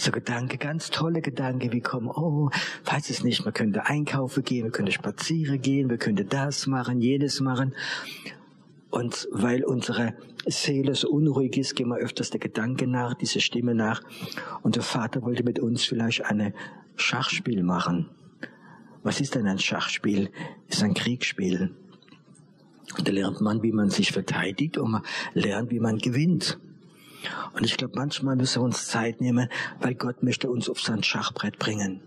So 0.02 0.12
Gedanke, 0.12 0.58
ganz 0.58 0.90
tolle 0.90 1.22
Gedanke, 1.22 1.72
wie 1.72 1.80
kommen, 1.80 2.08
oh, 2.08 2.50
weiß 2.86 3.12
es 3.12 3.24
nicht, 3.24 3.46
man 3.46 3.54
könnte 3.54 3.86
einkaufen 3.86 4.44
gehen, 4.44 4.64
wir 4.64 4.72
könnte 4.72 4.92
spazieren 4.92 5.62
gehen, 5.62 5.92
wir 5.92 6.00
könnte 6.00 6.26
das 6.26 6.66
machen, 6.66 7.02
jedes 7.02 7.40
machen. 7.40 7.76
Und 8.90 9.28
weil 9.32 9.64
unsere 9.64 10.16
Seele 10.48 10.96
so 10.96 11.08
unruhig 11.08 11.56
ist, 11.56 11.76
gehen 11.76 11.90
wir 11.90 11.98
öfters 11.98 12.32
der 12.32 12.40
Gedanke 12.40 12.88
nach, 12.88 13.14
diese 13.14 13.42
Stimme 13.42 13.76
nach. 13.76 14.02
Und 14.64 14.76
der 14.76 14.82
Vater 14.82 15.22
wollte 15.22 15.44
mit 15.44 15.60
uns 15.60 15.84
vielleicht 15.84 16.26
eine 16.26 16.56
Schachspiel 16.96 17.62
machen. 17.62 18.10
Was 19.04 19.22
ist 19.22 19.36
denn 19.36 19.46
ein 19.46 19.60
Schachspiel? 19.60 20.32
Ist 20.68 20.82
ein 20.82 20.96
Kriegsspiel. 20.96 21.76
Da 23.04 23.12
lernt 23.12 23.40
man, 23.40 23.62
wie 23.62 23.72
man 23.72 23.92
sich 23.92 24.12
verteidigt 24.12 24.80
und 24.80 24.94
man 24.94 25.04
lernt, 25.36 25.70
wie 25.70 25.80
man 25.80 26.00
gewinnt. 26.00 26.60
Und 27.54 27.66
ich 27.66 27.78
glaube, 27.78 27.94
manchmal 27.96 28.36
müssen 28.36 28.62
wir 28.62 28.66
uns 28.66 28.88
Zeit 28.88 29.22
nehmen, 29.22 29.50
weil 29.80 29.96
Gott 29.96 30.24
möchte 30.24 30.50
uns 30.50 30.70
auf 30.70 30.82
sein 30.82 31.04
Schachbrett 31.04 31.60
bringen. 31.60 32.02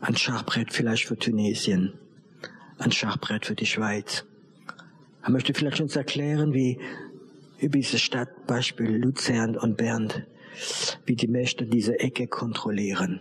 Ein 0.00 0.16
Schachbrett 0.16 0.72
vielleicht 0.72 1.06
für 1.06 1.18
Tunesien, 1.18 1.92
ein 2.78 2.92
Schachbrett 2.92 3.46
für 3.46 3.54
die 3.54 3.66
Schweiz. 3.66 4.24
Er 5.22 5.30
möchte 5.30 5.52
vielleicht 5.52 5.80
uns 5.80 5.96
erklären, 5.96 6.54
wie 6.54 6.78
über 7.58 7.76
diese 7.76 7.98
Stadt, 7.98 8.46
Beispiel 8.46 8.96
Luzern 8.96 9.56
und 9.56 9.76
Bern, 9.76 10.10
wie 11.04 11.16
die 11.16 11.28
Mächte 11.28 11.66
diese 11.66 12.00
Ecke 12.00 12.26
kontrollieren. 12.26 13.20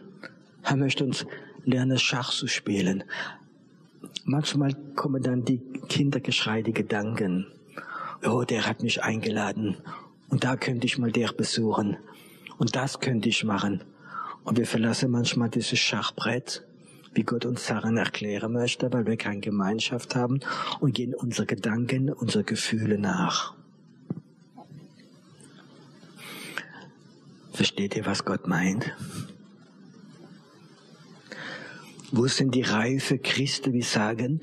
Er 0.63 0.78
möchte 0.78 1.04
uns 1.04 1.25
lernen, 1.65 1.99
Schach 1.99 2.32
zu 2.32 2.47
spielen. 2.47 3.04
Manchmal 4.23 4.73
kommen 4.95 5.21
dann 5.21 5.43
die 5.43 5.60
Kindergeschrei, 5.89 6.62
die 6.62 6.73
Gedanken. 6.73 7.47
Oh, 8.23 8.43
der 8.43 8.65
hat 8.65 8.82
mich 8.82 9.04
eingeladen 9.04 9.78
und 10.29 10.43
da 10.43 10.55
könnte 10.55 10.85
ich 10.85 10.97
mal 10.97 11.11
der 11.11 11.33
besuchen. 11.33 11.97
Und 12.57 12.75
das 12.75 12.99
könnte 12.99 13.29
ich 13.29 13.43
machen. 13.43 13.83
Und 14.43 14.57
wir 14.57 14.67
verlassen 14.67 15.11
manchmal 15.11 15.49
dieses 15.49 15.79
Schachbrett, 15.79 16.65
wie 17.13 17.23
Gott 17.23 17.45
uns 17.45 17.65
Sachen 17.65 17.97
erklären 17.97 18.53
möchte, 18.53 18.91
weil 18.93 19.05
wir 19.05 19.17
keine 19.17 19.39
Gemeinschaft 19.39 20.15
haben 20.15 20.39
und 20.79 20.93
gehen 20.93 21.13
unsere 21.13 21.45
Gedanken, 21.45 22.11
unsere 22.11 22.43
Gefühle 22.43 22.97
nach. 22.97 23.55
Versteht 27.53 27.95
ihr, 27.95 28.05
was 28.05 28.23
Gott 28.23 28.47
meint? 28.47 28.95
Wo 32.12 32.28
sind 32.28 32.56
die 32.56 32.63
reife 32.63 33.19
Christen, 33.19 33.74
die 33.74 33.84
sagen, 33.84 34.41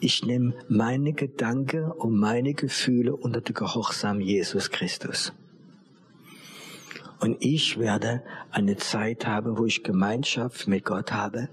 ich 0.00 0.24
nehme 0.24 0.54
meine 0.68 1.12
Gedanken 1.12 1.90
und 1.90 2.16
meine 2.16 2.54
Gefühle 2.54 3.14
unter 3.14 3.40
den 3.40 3.54
Gehorsam 3.54 4.20
Jesus 4.20 4.70
Christus. 4.70 5.32
Und 7.20 7.36
ich 7.40 7.78
werde 7.78 8.22
eine 8.50 8.76
Zeit 8.78 9.26
haben, 9.26 9.58
wo 9.58 9.66
ich 9.66 9.84
Gemeinschaft 9.84 10.66
mit 10.66 10.84
Gott 10.84 11.12
habe, 11.12 11.48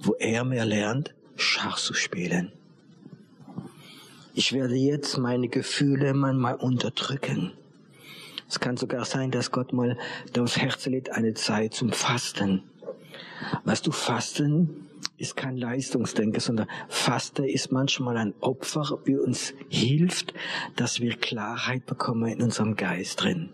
wo 0.00 0.14
er 0.14 0.44
mir 0.44 0.64
lernt, 0.64 1.14
Schach 1.36 1.78
zu 1.78 1.92
spielen. 1.92 2.52
Ich 4.34 4.52
werde 4.52 4.76
jetzt 4.76 5.18
meine 5.18 5.48
Gefühle 5.48 6.14
manchmal 6.14 6.54
unterdrücken. 6.54 7.52
Es 8.48 8.60
kann 8.60 8.76
sogar 8.76 9.04
sein, 9.04 9.30
dass 9.30 9.50
Gott 9.50 9.72
mal 9.72 9.98
aufs 10.38 10.56
Herz 10.56 10.86
lädt, 10.86 11.10
eine 11.10 11.34
Zeit 11.34 11.74
zum 11.74 11.92
Fasten. 11.92 12.62
Weißt 13.64 13.86
du, 13.86 13.92
Fasten 13.92 14.88
ist 15.20 15.36
kein 15.36 15.56
Leistungsdenken, 15.56 16.40
sondern 16.40 16.66
Faste 16.88 17.46
ist 17.46 17.70
manchmal 17.70 18.16
ein 18.16 18.34
Opfer, 18.40 18.98
wie 19.04 19.16
uns 19.16 19.52
hilft, 19.68 20.32
dass 20.76 21.00
wir 21.00 21.16
Klarheit 21.16 21.84
bekommen 21.84 22.32
in 22.32 22.42
unserem 22.42 22.74
Geist 22.74 23.22
drin, 23.22 23.50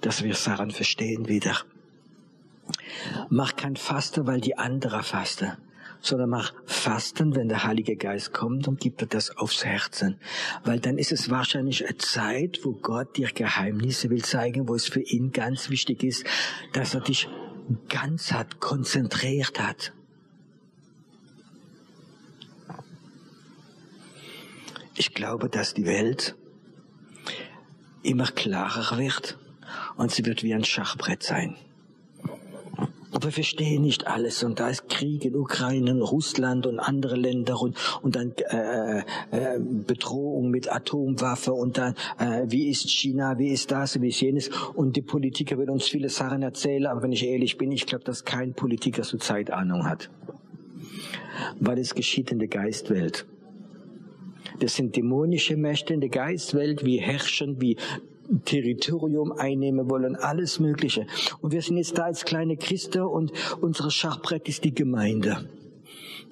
dass 0.00 0.22
wir 0.22 0.34
Sachen 0.34 0.70
verstehen 0.70 1.28
wieder. 1.28 1.56
Mach 3.28 3.56
kein 3.56 3.74
Faste, 3.74 4.26
weil 4.28 4.40
die 4.40 4.56
andere 4.56 5.02
faste, 5.02 5.58
sondern 6.00 6.30
mach 6.30 6.52
Fasten, 6.66 7.34
wenn 7.34 7.48
der 7.48 7.64
Heilige 7.64 7.96
Geist 7.96 8.32
kommt 8.32 8.68
und 8.68 8.78
gibt 8.78 9.00
dir 9.00 9.06
das 9.06 9.36
aufs 9.36 9.64
Herzen. 9.64 10.18
Weil 10.62 10.78
dann 10.78 10.98
ist 10.98 11.10
es 11.10 11.30
wahrscheinlich 11.30 11.84
eine 11.84 11.96
Zeit, 11.96 12.60
wo 12.62 12.72
Gott 12.72 13.16
dir 13.16 13.28
Geheimnisse 13.28 14.08
will 14.08 14.22
zeigen, 14.22 14.68
wo 14.68 14.76
es 14.76 14.86
für 14.86 15.02
ihn 15.02 15.32
ganz 15.32 15.68
wichtig 15.68 16.04
ist, 16.04 16.24
dass 16.72 16.94
er 16.94 17.00
dich 17.00 17.28
ganz 17.88 18.32
hat, 18.32 18.60
konzentriert 18.60 19.60
hat. 19.60 19.92
Ich 24.94 25.14
glaube, 25.14 25.48
dass 25.48 25.74
die 25.74 25.86
Welt 25.86 26.36
immer 28.02 28.26
klarer 28.26 28.98
wird 28.98 29.38
und 29.96 30.10
sie 30.10 30.24
wird 30.26 30.42
wie 30.42 30.54
ein 30.54 30.64
Schachbrett 30.64 31.22
sein. 31.22 31.56
Aber 33.12 33.24
wir 33.24 33.32
verstehen 33.32 33.82
nicht 33.82 34.06
alles 34.06 34.42
und 34.42 34.58
da 34.58 34.68
ist 34.68 34.88
Krieg 34.88 35.24
in 35.24 35.36
Ukraine, 35.36 36.00
Russland 36.00 36.66
und 36.66 36.78
andere 36.78 37.16
Länder 37.16 37.60
und, 37.60 37.76
und 38.00 38.16
dann 38.16 38.32
äh, 38.48 39.00
äh, 39.30 39.60
Bedrohung 39.60 40.50
mit 40.50 40.72
Atomwaffe 40.72 41.52
und 41.52 41.76
dann 41.76 41.94
äh, 42.18 42.46
wie 42.48 42.68
ist 42.68 42.88
China, 42.90 43.38
wie 43.38 43.48
ist 43.48 43.70
das, 43.70 44.00
wie 44.00 44.08
ist 44.08 44.20
jenes 44.20 44.48
und 44.74 44.96
die 44.96 45.02
Politiker 45.02 45.58
werden 45.58 45.70
uns 45.70 45.88
viele 45.88 46.08
Sachen 46.08 46.42
erzählen, 46.42 46.86
aber 46.86 47.02
wenn 47.02 47.12
ich 47.12 47.24
ehrlich 47.24 47.58
bin, 47.58 47.70
ich 47.70 47.86
glaube, 47.86 48.04
dass 48.04 48.24
kein 48.24 48.54
Politiker 48.54 49.04
so 49.04 49.18
Zeitahnung 49.18 49.84
hat, 49.84 50.10
weil 51.60 51.78
es 51.78 51.94
geschieht 51.94 52.32
in 52.32 52.38
der 52.38 52.48
Geistwelt. 52.48 53.26
Das 54.62 54.76
sind 54.76 54.94
dämonische 54.94 55.56
Mächte 55.56 55.92
in 55.92 56.00
der 56.00 56.08
Geistwelt, 56.08 56.84
wie 56.84 57.00
herrschen, 57.00 57.60
wie 57.60 57.76
Territorium 58.44 59.32
einnehmen 59.32 59.90
wollen, 59.90 60.14
alles 60.14 60.60
Mögliche. 60.60 61.04
Und 61.40 61.52
wir 61.52 61.62
sind 61.62 61.78
jetzt 61.78 61.98
da 61.98 62.04
als 62.04 62.24
kleine 62.24 62.56
Christen 62.56 63.02
und 63.02 63.32
unser 63.60 63.90
Schachbrett 63.90 64.48
ist 64.48 64.62
die 64.62 64.72
Gemeinde. 64.72 65.48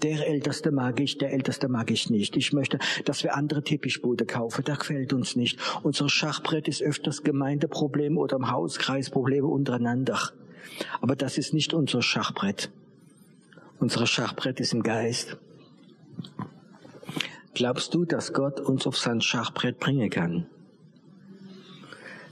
Der 0.04 0.28
Älteste 0.28 0.70
mag 0.70 1.00
ich, 1.00 1.18
der 1.18 1.32
Älteste 1.32 1.68
mag 1.68 1.90
ich 1.90 2.08
nicht. 2.08 2.36
Ich 2.36 2.52
möchte, 2.52 2.78
dass 3.04 3.24
wir 3.24 3.34
andere 3.34 3.64
Teppichboote 3.64 4.26
kaufen. 4.26 4.62
Das 4.64 4.78
gefällt 4.78 5.12
uns 5.12 5.34
nicht. 5.34 5.58
Unser 5.82 6.08
Schachbrett 6.08 6.68
ist 6.68 6.82
öfters 6.82 7.24
Gemeindeprobleme 7.24 8.18
oder 8.18 8.36
im 8.36 8.48
Hauskreis 8.52 9.10
Probleme 9.10 9.48
untereinander. 9.48 10.20
Aber 11.00 11.16
das 11.16 11.36
ist 11.36 11.52
nicht 11.52 11.74
unser 11.74 12.00
Schachbrett. 12.00 12.70
Unser 13.80 14.06
Schachbrett 14.06 14.60
ist 14.60 14.72
im 14.72 14.84
Geist. 14.84 15.36
Glaubst 17.54 17.94
du, 17.94 18.04
dass 18.04 18.32
Gott 18.32 18.60
uns 18.60 18.86
auf 18.86 18.96
sein 18.96 19.20
Schachbrett 19.20 19.78
bringen 19.78 20.08
kann? 20.08 20.46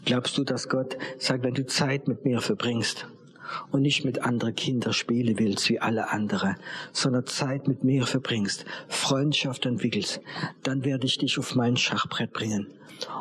Glaubst 0.05 0.39
du, 0.39 0.45
dass 0.45 0.69
Gott 0.69 0.97
sagt, 1.19 1.43
wenn 1.43 1.55
du 1.55 1.67
Zeit 1.67 2.09
mit 2.09 2.25
mir 2.25 2.41
verbringst 2.41 3.07
und 3.71 3.83
nicht 3.83 4.05
mit 4.05 4.23
anderen 4.23 4.55
Kindern 4.55 4.93
spielen 4.93 5.39
willst 5.39 5.69
wie 5.69 5.81
alle 5.81 6.11
anderen, 6.11 6.57
sondern 6.93 7.27
Zeit 7.27 7.69
mit 7.69 7.85
mir 7.85 8.07
verbringst, 8.07 8.65
Freundschaft 8.89 9.67
entwickelst, 9.67 10.21
dann 10.63 10.85
werde 10.85 11.07
ich 11.07 11.19
dich 11.19 11.39
auf 11.39 11.55
mein 11.55 11.77
Schachbrett 11.77 12.33
bringen 12.33 12.69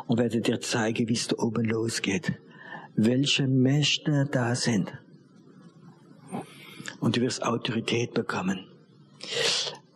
und 0.06 0.18
werde 0.18 0.40
dir 0.40 0.60
zeigen, 0.60 1.08
wie 1.08 1.14
es 1.14 1.28
da 1.28 1.36
oben 1.38 1.64
losgeht, 1.64 2.32
welche 2.94 3.48
Mächte 3.48 4.26
da 4.30 4.54
sind. 4.54 4.92
Und 7.00 7.16
du 7.16 7.20
wirst 7.20 7.42
Autorität 7.42 8.14
bekommen. 8.14 8.66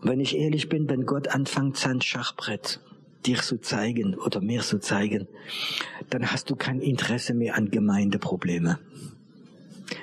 Wenn 0.02 0.18
ich 0.18 0.36
ehrlich 0.36 0.68
bin, 0.68 0.88
wenn 0.88 1.06
Gott 1.06 1.28
anfängt, 1.28 1.76
sein 1.76 2.00
Schachbrett 2.00 2.80
dir 3.24 3.38
zu 3.38 3.60
zeigen 3.60 4.16
oder 4.16 4.40
mir 4.40 4.62
zu 4.62 4.80
zeigen, 4.80 5.28
dann 6.10 6.32
hast 6.32 6.50
du 6.50 6.56
kein 6.56 6.80
Interesse 6.80 7.34
mehr 7.34 7.56
an 7.56 7.70
Gemeindeprobleme. 7.70 8.80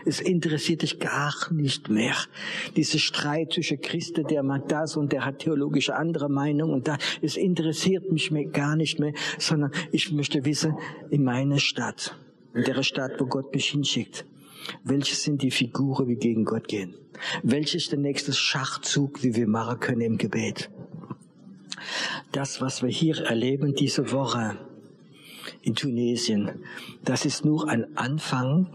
Es 0.06 0.22
interessiert 0.22 0.84
dich 0.84 1.00
gar 1.00 1.34
nicht 1.52 1.90
mehr. 1.90 2.16
Diese 2.78 3.00
Streit 3.00 3.54
zwischen 3.54 3.82
Christen, 3.82 4.26
der 4.26 4.44
mag 4.44 4.70
das 4.70 4.96
und 4.96 5.12
der 5.12 5.26
hat 5.26 5.40
theologische 5.40 5.96
andere 5.96 6.30
Meinung 6.30 6.72
und 6.72 6.88
da, 6.88 6.98
es 7.22 7.36
interessiert 7.36 8.10
mich 8.12 8.32
mehr, 8.32 8.46
gar 8.46 8.78
nicht 8.78 9.00
mehr, 9.00 9.14
sondern 9.38 9.72
ich 9.92 10.12
möchte 10.12 10.46
wissen, 10.46 10.78
in 11.10 11.24
meiner 11.24 11.60
Stadt, 11.60 12.16
in 12.54 12.64
der 12.64 12.84
Stadt, 12.84 13.14
wo 13.20 13.26
Gott 13.26 13.54
mich 13.54 13.68
hinschickt, 13.68 14.26
welche 14.84 15.16
sind 15.16 15.42
die 15.42 15.52
Figuren, 15.52 16.08
wie 16.08 16.16
gegen 16.16 16.46
Gott 16.46 16.68
gehen? 16.68 16.96
Welches 17.44 17.84
ist 17.84 17.92
der 17.92 18.00
nächste 18.00 18.34
Schachzug, 18.34 19.24
wie 19.24 19.36
wir 19.36 19.48
machen 19.48 19.80
können 19.80 20.02
im 20.02 20.18
Gebet? 20.18 20.70
Das, 22.32 22.62
was 22.62 22.82
wir 22.82 22.90
hier 22.90 23.18
erleben 23.26 23.74
diese 23.74 24.12
Woche 24.12 24.58
in 25.62 25.76
Tunesien, 25.76 26.64
das 27.04 27.26
ist 27.26 27.44
nur 27.46 27.68
ein 27.70 27.98
Anfang, 27.98 28.68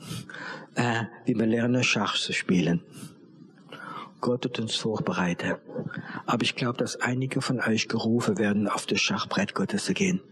äh, 0.75 1.05
wie 1.25 1.35
wir 1.35 1.47
lernen, 1.47 1.85
Schach 1.85 2.17
zu 2.17 2.33
spielen. 2.33 2.83
Gott 4.21 4.47
hat 4.47 4.59
uns 4.59 4.75
vorbereitet. 4.75 5.59
Aber 6.25 6.43
ich 6.43 6.57
glaube, 6.57 6.79
dass 6.79 6.97
einige 6.97 7.43
von 7.43 7.61
euch 7.61 7.89
gerufen 7.89 8.39
werden, 8.39 8.69
auf 8.69 8.87
das 8.87 9.01
Schachbrett 9.01 9.55
Gottes 9.55 9.85
zu 9.85 9.93
gehen. 9.93 10.23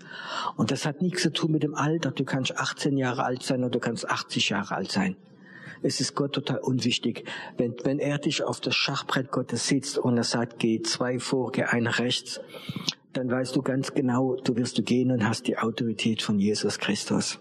Und 0.57 0.71
das 0.71 0.87
hat 0.87 1.03
nichts 1.03 1.23
zu 1.23 1.31
tun 1.31 1.53
mit 1.53 1.63
dem 1.63 1.75
Alter. 1.75 2.11
Du 2.11 2.25
kannst 2.25 2.57
18 2.57 2.97
Jahre 2.97 3.25
alt 3.25 3.43
sein 3.43 3.61
oder 3.61 3.71
du 3.71 3.81
kannst 3.81 4.09
80 4.09 4.49
Jahre 4.49 4.77
alt 4.77 4.91
sein. 4.91 5.17
Es 5.83 6.01
ist 6.01 6.15
Gott 6.15 6.33
total 6.33 6.59
unwichtig. 6.59 7.25
Wenn, 7.57 7.75
wenn 7.85 7.99
er 7.99 8.19
dich 8.19 8.43
auf 8.43 8.61
das 8.61 8.75
Schachbrett 8.75 9.31
Gottes 9.31 9.67
sitzt 9.67 9.99
und 9.99 10.17
er 10.17 10.25
sagt, 10.25 10.59
geh 10.59 10.81
zwei 10.83 11.19
vor, 11.19 11.53
geh 11.53 11.65
einer 11.65 11.99
rechts, 11.99 12.41
dann 13.13 13.31
weißt 13.31 13.55
du 13.57 13.63
ganz 13.63 13.93
genau, 13.93 14.37
du 14.37 14.57
wirst 14.57 14.79
du 14.79 14.83
gehen 14.83 15.11
und 15.11 15.29
hast 15.29 15.47
die 15.47 15.59
Autorität 15.59 16.23
von 16.23 16.39
Jesus 16.39 16.79
Christus. 16.79 17.39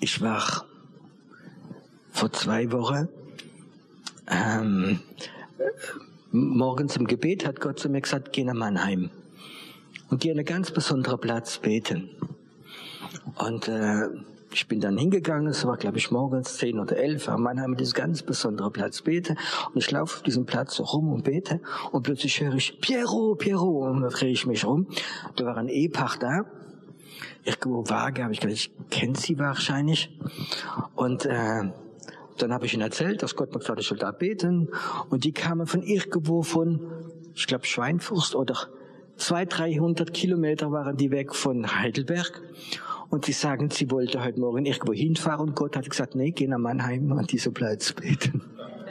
Ich 0.00 0.20
war 0.20 0.66
vor 2.10 2.32
zwei 2.32 2.70
Wochen 2.72 3.08
ähm, 4.26 5.00
morgens 6.32 6.96
im 6.96 7.06
Gebet 7.06 7.46
hat 7.46 7.60
Gott 7.60 7.78
zu 7.78 7.88
mir 7.88 8.00
gesagt, 8.00 8.32
geh 8.32 8.44
nach 8.44 8.54
Mannheim 8.54 9.10
und 10.10 10.20
geh 10.20 10.30
an 10.30 10.38
einen 10.38 10.46
ganz 10.46 10.70
besonderen 10.70 11.20
Platz 11.20 11.58
beten. 11.58 12.10
Und 13.36 13.68
äh, 13.68 14.08
ich 14.54 14.68
bin 14.68 14.80
dann 14.80 14.96
hingegangen, 14.96 15.48
es 15.48 15.64
war 15.66 15.76
glaube 15.76 15.98
ich 15.98 16.10
morgens 16.10 16.56
zehn 16.56 16.78
oder 16.78 16.96
elf, 16.96 17.28
am 17.28 17.42
Mannheim 17.42 17.74
ist 17.74 17.94
ganz 17.94 18.22
besonderer 18.22 18.70
Platz 18.70 19.02
bete. 19.02 19.34
Und 19.72 19.82
ich 19.82 19.90
laufe 19.90 20.16
auf 20.16 20.22
diesem 20.22 20.46
Platz 20.46 20.80
rum 20.80 21.12
und 21.12 21.24
bete. 21.24 21.60
Und 21.92 22.02
plötzlich 22.02 22.40
höre 22.40 22.54
ich 22.54 22.80
Piero, 22.80 23.34
Piero 23.34 23.86
und 23.88 24.02
dann 24.02 24.10
drehe 24.10 24.30
ich 24.30 24.46
mich 24.46 24.64
rum. 24.64 24.86
Da 25.36 25.44
war 25.44 25.56
ein 25.56 25.68
Ehepaar 25.68 26.16
da, 26.20 26.44
irgendwo 27.44 27.88
vage, 27.88 28.22
habe 28.22 28.32
ich 28.32 28.40
gedacht, 28.40 28.56
ich 28.56 28.70
kenne 28.90 29.16
sie 29.16 29.38
wahrscheinlich. 29.38 30.16
Und 30.94 31.26
äh, 31.26 31.70
dann 32.38 32.52
habe 32.52 32.66
ich 32.66 32.74
ihnen 32.74 32.82
erzählt, 32.82 33.22
dass 33.22 33.36
Gott 33.36 33.52
mir 33.52 33.58
gesagt 33.58 33.80
ich 33.80 33.86
soll 33.86 33.98
da 33.98 34.10
beten. 34.10 34.68
Und 35.10 35.24
die 35.24 35.32
kamen 35.32 35.66
von 35.66 35.82
irgendwo 35.82 36.42
von, 36.42 36.80
ich 37.34 37.46
glaube 37.46 37.66
Schweinfurst 37.66 38.34
oder 38.34 38.56
zwei, 39.16 39.44
dreihundert 39.44 40.12
Kilometer 40.12 40.70
waren 40.72 40.96
die 40.96 41.10
weg 41.10 41.34
von 41.34 41.78
Heidelberg 41.80 42.42
und 43.10 43.24
sie 43.24 43.32
sagen, 43.32 43.70
sie 43.70 43.90
wollte 43.90 44.22
heute 44.22 44.40
Morgen 44.40 44.66
irgendwo 44.66 44.92
hinfahren 44.92 45.48
und 45.48 45.56
Gott 45.56 45.76
hat 45.76 45.88
gesagt, 45.88 46.14
nee, 46.14 46.30
geh 46.30 46.46
nach 46.46 46.58
Mannheim 46.58 47.12
an 47.12 47.26
dieser 47.26 47.50
Platz 47.50 47.92
beten. 47.92 48.42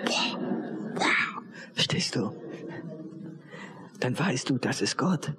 Boah, 0.06 0.40
wow, 0.96 1.44
verstehst 1.74 2.16
du? 2.16 2.32
Dann 4.00 4.18
weißt 4.18 4.50
du, 4.50 4.58
das 4.58 4.82
ist 4.82 4.98
Gott. 4.98 5.34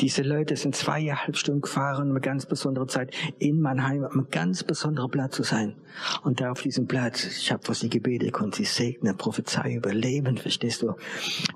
Diese 0.00 0.22
Leute 0.22 0.56
sind 0.56 0.76
zweieinhalb 0.76 1.36
Stunden 1.36 1.62
gefahren, 1.62 2.04
um 2.04 2.10
eine 2.10 2.20
ganz 2.20 2.44
besondere 2.44 2.86
Zeit 2.86 3.14
in 3.38 3.60
Mannheim, 3.60 4.04
um 4.04 4.20
ein 4.20 4.30
ganz 4.30 4.62
besonderer 4.62 5.08
Platz 5.08 5.36
zu 5.36 5.42
sein. 5.42 5.76
Und 6.22 6.40
da 6.40 6.50
auf 6.50 6.60
diesem 6.60 6.86
Platz, 6.86 7.24
ich 7.24 7.50
habe 7.50 7.62
was 7.66 7.80
sie 7.80 7.88
gebetet, 7.88 8.32
konnte 8.32 8.58
sie 8.58 8.64
segnen, 8.64 9.16
Prophezei 9.16 9.74
überleben, 9.74 10.36
verstehst 10.36 10.82
du? 10.82 10.94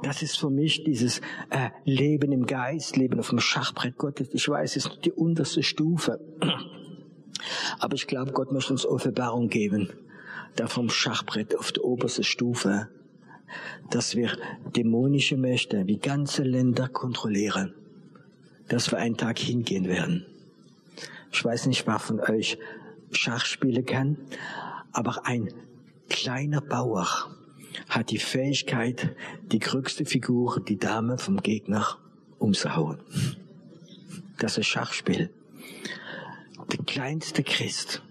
Das 0.02 0.22
ist 0.22 0.38
für 0.38 0.48
mich 0.48 0.84
dieses 0.84 1.20
äh, 1.50 1.68
Leben 1.84 2.32
im 2.32 2.46
Geist, 2.46 2.96
Leben 2.96 3.18
auf 3.18 3.28
dem 3.28 3.40
Schachbrett 3.40 3.98
Gottes. 3.98 4.28
Ich 4.32 4.48
weiß, 4.48 4.76
es 4.76 4.86
ist 4.86 5.04
die 5.04 5.12
unterste 5.12 5.62
Stufe. 5.62 6.18
Aber 7.78 7.94
ich 7.94 8.06
glaube, 8.06 8.32
Gott 8.32 8.52
möchte 8.52 8.72
uns 8.72 8.86
Offenbarung 8.86 9.48
geben. 9.48 9.90
Da 10.56 10.66
vom 10.66 10.88
Schachbrett 10.88 11.58
auf 11.58 11.72
die 11.72 11.80
oberste 11.80 12.24
Stufe 12.24 12.88
dass 13.90 14.14
wir 14.14 14.30
dämonische 14.76 15.36
Mächte 15.36 15.84
wie 15.88 15.98
ganze 15.98 16.44
Länder 16.44 16.88
kontrollieren 16.88 17.74
dass 18.70 18.90
wir 18.92 18.98
einen 18.98 19.16
Tag 19.16 19.38
hingehen 19.38 19.86
werden. 19.86 20.24
Ich 21.32 21.44
weiß 21.44 21.66
nicht, 21.66 21.86
wer 21.86 21.98
von 21.98 22.20
euch 22.20 22.56
Schach 23.10 23.44
spielen 23.44 23.84
kann, 23.84 24.16
aber 24.92 25.26
ein 25.26 25.52
kleiner 26.08 26.60
Bauer 26.60 27.06
hat 27.88 28.10
die 28.10 28.18
Fähigkeit, 28.18 29.14
die 29.50 29.58
größte 29.58 30.04
Figur, 30.04 30.60
die 30.60 30.78
Dame 30.78 31.18
vom 31.18 31.42
Gegner, 31.42 31.98
umzuhauen. 32.38 33.00
Das 34.38 34.56
ist 34.56 34.66
Schachspiel. 34.66 35.30
Der 36.70 36.84
kleinste 36.84 37.42
Christ, 37.42 38.02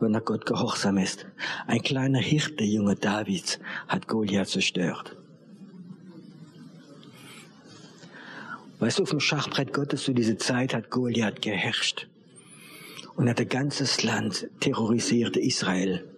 wenn 0.00 0.14
er 0.14 0.20
Gott 0.20 0.44
gehorsam 0.44 0.98
ist, 0.98 1.26
ein 1.68 1.82
kleiner 1.82 2.18
Hirte, 2.18 2.64
Junge 2.64 2.96
Davids, 2.96 3.60
hat 3.86 4.08
Goliath 4.08 4.48
zerstört. 4.48 5.19
Weißt 8.80 8.98
du, 8.98 9.02
auf 9.02 9.10
dem 9.10 9.20
Schachbrett 9.20 9.74
Gottes 9.74 10.04
zu 10.04 10.14
dieser 10.14 10.38
Zeit 10.38 10.72
hat 10.72 10.88
Goliath 10.88 11.42
geherrscht 11.42 12.08
und 13.14 13.28
hat 13.28 13.38
ein 13.38 13.48
ganzes 13.48 14.02
Land 14.02 14.48
terrorisiert, 14.60 15.36
Israel. 15.36 16.08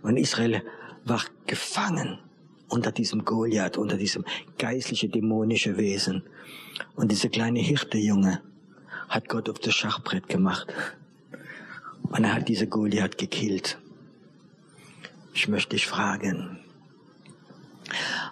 Und 0.00 0.16
Israel 0.16 0.62
war 1.04 1.22
gefangen 1.46 2.18
unter 2.68 2.92
diesem 2.92 3.26
Goliath, 3.26 3.76
unter 3.76 3.98
diesem 3.98 4.24
geistliche, 4.56 5.10
dämonische 5.10 5.76
Wesen. 5.76 6.22
Und 6.96 7.12
dieser 7.12 7.28
kleine 7.28 7.60
Hirtejunge 7.60 8.40
hat 9.10 9.28
Gott 9.28 9.50
auf 9.50 9.58
das 9.58 9.74
Schachbrett 9.74 10.28
gemacht. 10.28 10.72
Und 12.04 12.24
er 12.24 12.36
hat 12.36 12.48
diese 12.48 12.66
Goliath 12.66 13.18
gekillt. 13.18 13.78
Ich 15.34 15.46
möchte 15.46 15.76
dich 15.76 15.86
fragen, 15.86 16.58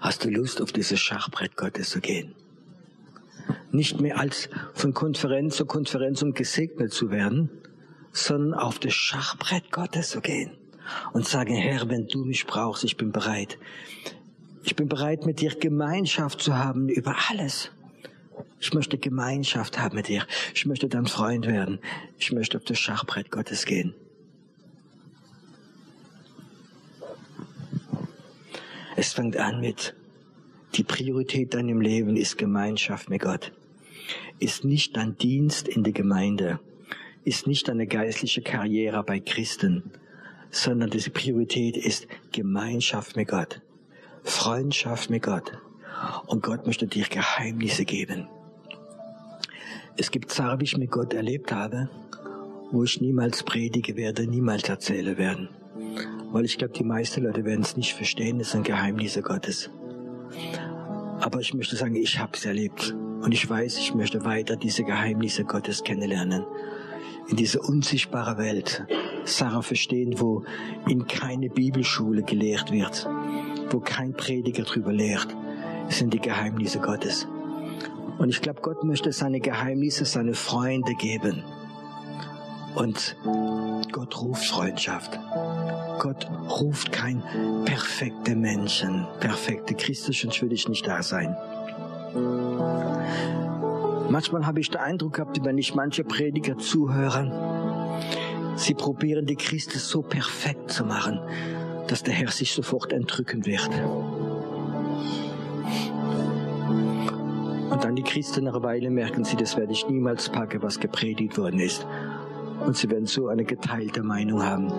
hast 0.01 0.25
du 0.25 0.31
Lust, 0.31 0.63
auf 0.63 0.73
dieses 0.73 0.99
Schachbrett 0.99 1.57
Gottes 1.57 1.91
zu 1.91 2.01
gehen? 2.01 2.35
Nicht 3.71 4.01
mehr 4.01 4.19
als 4.19 4.49
von 4.75 4.95
Konferenz 4.95 5.57
zu 5.57 5.67
Konferenz 5.67 6.23
um 6.23 6.33
gesegnet 6.33 6.93
zu 6.93 7.11
werden, 7.11 7.51
sondern 8.13 8.59
auf 8.59 8.79
das 8.79 8.95
Schachbrett 8.95 9.71
Gottes 9.71 10.11
zu 10.11 10.21
gehen 10.21 10.53
und 11.13 11.27
sagen, 11.27 11.55
Herr, 11.55 11.89
wenn 11.89 12.07
du 12.07 12.25
mich 12.25 12.47
brauchst, 12.47 12.85
ich 12.85 12.97
bin 12.97 13.13
bereit. 13.13 13.59
Ich 14.65 14.75
bin 14.75 14.89
bereit, 14.89 15.27
mit 15.27 15.41
dir 15.41 15.55
Gemeinschaft 15.55 16.41
zu 16.41 16.57
haben 16.57 16.89
über 16.89 17.15
alles. 17.29 17.71
Ich 18.59 18.73
möchte 18.73 18.99
Gemeinschaft 18.99 19.79
haben 19.79 19.97
mit 19.97 20.09
dir. 20.09 20.27
Ich 20.55 20.67
möchte 20.67 20.89
dein 20.89 21.07
Freund 21.07 21.47
werden. 21.47 21.79
Ich 22.19 22.33
möchte 22.33 22.57
auf 22.57 22.65
das 22.65 22.79
Schachbrett 22.79 23.31
Gottes 23.31 23.65
gehen. 23.65 23.95
Es 28.97 29.13
fängt 29.13 29.37
an 29.37 29.61
mit, 29.61 29.95
die 30.75 30.85
Priorität 30.85 31.55
deinem 31.55 31.81
Leben 31.81 32.17
ist 32.17 32.39
Gemeinschaft 32.39 33.09
mit 33.09 33.23
Gott 33.23 33.53
ist 34.39 34.65
nicht 34.65 34.97
dein 34.97 35.17
Dienst 35.17 35.69
in 35.69 35.83
der 35.83 35.93
Gemeinde, 35.93 36.61
ist 37.25 37.47
nicht 37.47 37.69
deine 37.69 37.87
geistliche 37.87 38.43
Karriere 38.43 39.03
bei 39.03 39.21
Christen, 39.21 39.91
sondern 40.51 40.91
diese 40.91 41.11
Priorität 41.11 41.77
ist 41.77 42.07
Gemeinschaft 42.33 43.17
mit 43.17 43.29
Gott, 43.29 43.63
Freundschaft 44.23 45.11
mit 45.11 45.23
Gott. 45.23 45.53
Und 46.27 46.43
Gott 46.43 46.67
möchte 46.67 46.87
dir 46.87 47.07
Geheimnisse 47.09 47.85
geben. 47.85 48.29
Es 49.97 50.11
gibt 50.11 50.31
Sachen, 50.31 50.61
wie 50.61 50.65
ich 50.65 50.77
mit 50.77 50.91
Gott 50.91 51.15
erlebt 51.15 51.53
habe, 51.53 51.89
wo 52.71 52.85
ich 52.85 53.01
niemals 53.01 53.43
predige 53.43 53.97
werde, 53.97 54.27
niemals 54.27 54.69
erzählen 54.69 55.17
werden. 55.17 55.49
Weil 56.33 56.45
ich 56.45 56.59
glaube, 56.59 56.75
die 56.75 56.85
meisten 56.85 57.25
Leute 57.25 57.47
werden 57.47 57.63
es 57.63 57.79
nicht 57.79 57.95
verstehen, 57.95 58.41
es 58.41 58.51
sind 58.51 58.67
Geheimnisse 58.67 59.23
Gottes. 59.23 59.71
Aber 61.21 61.41
ich 61.41 61.55
möchte 61.55 61.77
sagen, 61.77 61.97
ich 61.97 62.19
habe 62.19 62.33
es 62.35 62.45
erlebt. 62.45 62.95
Und 63.23 63.33
ich 63.33 63.49
weiß, 63.49 63.79
ich 63.79 63.95
möchte 63.95 64.25
weiter 64.25 64.57
diese 64.57 64.85
Geheimnisse 64.85 65.45
Gottes 65.45 65.83
kennenlernen. 65.83 66.45
In 67.29 67.37
dieser 67.37 67.61
unsichtbaren 67.65 68.39
Welt. 68.39 68.87
Sarah 69.25 69.63
verstehen, 69.63 70.21
wo 70.21 70.45
in 70.89 71.07
keine 71.07 71.49
Bibelschule 71.49 72.23
gelehrt 72.23 72.71
wird, 72.71 73.09
wo 73.71 73.81
kein 73.81 74.13
Prediger 74.13 74.63
drüber 74.63 74.93
lehrt, 74.93 75.37
sind 75.89 76.15
die 76.15 76.21
Geheimnisse 76.21 76.79
Gottes. 76.79 77.27
Und 78.19 78.29
ich 78.29 78.41
glaube, 78.41 78.61
Gott 78.61 78.85
möchte 78.85 79.11
seine 79.13 79.41
Geheimnisse, 79.41 80.05
seine 80.05 80.35
Freunde 80.35 80.95
geben. 80.95 81.43
Und 82.77 83.17
Gott 83.91 84.21
ruft 84.21 84.47
Freundschaft. 84.47 85.19
Gott 85.99 86.29
ruft 86.61 86.93
kein 86.93 87.23
perfekte 87.65 88.37
Menschen, 88.37 89.07
perfekte 89.21 89.75
Christus, 89.75 90.21
sonst 90.21 90.41
würde 90.43 90.55
ich 90.55 90.69
nicht 90.69 90.87
da 90.87 91.03
sein. 91.03 91.37
Manchmal 94.09 94.47
habe 94.47 94.61
ich 94.61 94.71
den 94.71 94.81
Eindruck 94.81 95.15
gehabt, 95.15 95.45
wenn 95.45 95.59
ich 95.59 95.75
manche 95.75 96.05
Prediger 96.05 96.59
zuhöre, 96.59 97.57
Sie 98.57 98.73
probieren 98.73 99.27
die 99.27 99.37
Christen 99.37 99.79
so 99.79 100.01
perfekt 100.01 100.71
zu 100.71 100.85
machen, 100.85 101.21
dass 101.89 102.03
der 102.03 102.15
Herr 102.15 102.31
sich 102.31 102.53
sofort 102.53 102.93
entrücken 102.93 103.45
wird. 103.45 103.69
Und 107.71 107.85
dann 107.85 107.95
die 107.95 108.03
Christen 108.03 108.45
nach 108.45 108.55
einer 108.55 108.63
Weile 108.63 108.91
merken 108.91 109.25
sie, 109.25 109.37
das 109.37 109.59
werde 109.59 109.73
ich 109.73 109.87
niemals 109.87 110.31
packen, 110.31 110.63
was 110.63 110.81
gepredigt 110.81 111.37
worden 111.37 111.61
ist. 111.61 111.87
Und 112.67 112.77
sie 112.77 112.91
werden 112.91 113.07
so 113.07 113.29
eine 113.29 113.45
geteilte 113.45 114.03
Meinung 114.03 114.43
haben. 114.43 114.73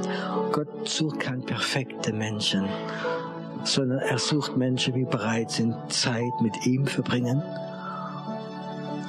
Gott 0.51 0.87
sucht 0.87 1.21
keinen 1.21 1.45
perfekten 1.45 2.17
Menschen, 2.17 2.65
sondern 3.63 3.99
er 3.99 4.19
sucht 4.19 4.57
Menschen, 4.57 4.93
die 4.93 5.05
bereit 5.05 5.51
sind, 5.51 5.73
Zeit 5.87 6.33
mit 6.41 6.65
ihm 6.65 6.85
verbringen, 6.85 7.41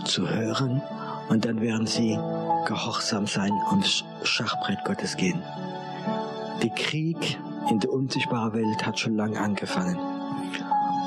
zu 0.04 0.28
hören, 0.28 0.80
und 1.28 1.44
dann 1.44 1.60
werden 1.60 1.86
sie 1.86 2.18
gehorsam 2.66 3.26
sein 3.26 3.52
und 3.70 4.04
Schachbrett 4.22 4.78
Gottes 4.84 5.16
gehen. 5.16 5.42
Der 6.62 6.70
Krieg 6.70 7.38
in 7.70 7.80
der 7.80 7.92
unsichtbaren 7.92 8.54
Welt 8.54 8.86
hat 8.86 8.98
schon 8.98 9.16
lange 9.16 9.38
angefangen. 9.38 9.98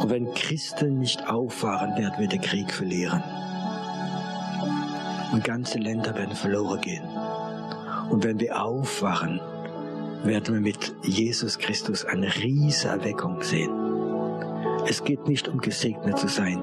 Und 0.01 0.09
wenn 0.09 0.33
Christen 0.33 0.99
nicht 0.99 1.27
aufwachen, 1.27 1.95
werden 1.97 2.15
wir 2.17 2.27
den 2.27 2.41
Krieg 2.41 2.71
verlieren. 2.71 3.23
Und 5.31 5.43
ganze 5.43 5.77
Länder 5.79 6.15
werden 6.15 6.35
verloren 6.35 6.81
gehen. 6.81 7.03
Und 8.11 8.25
wenn 8.25 8.39
wir 8.41 8.61
aufwachen, 8.61 9.39
werden 10.23 10.53
wir 10.53 10.61
mit 10.61 10.93
Jesus 11.01 11.57
Christus 11.57 12.03
eine 12.03 12.27
riesige 12.35 12.89
Erweckung 12.89 13.41
sehen. 13.41 13.71
Es 14.85 15.03
geht 15.03 15.27
nicht 15.27 15.47
um 15.47 15.59
gesegnet 15.59 16.19
zu 16.19 16.27
sein. 16.27 16.61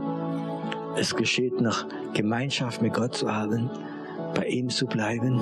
Es 0.97 1.17
geschieht 1.17 1.61
nach 1.61 1.87
Gemeinschaft 2.13 2.83
mit 2.83 2.93
Gott 2.93 3.15
zu 3.15 3.35
haben, 3.35 3.71
bei 4.35 4.47
ihm 4.47 4.69
zu 4.69 4.87
bleiben, 4.87 5.41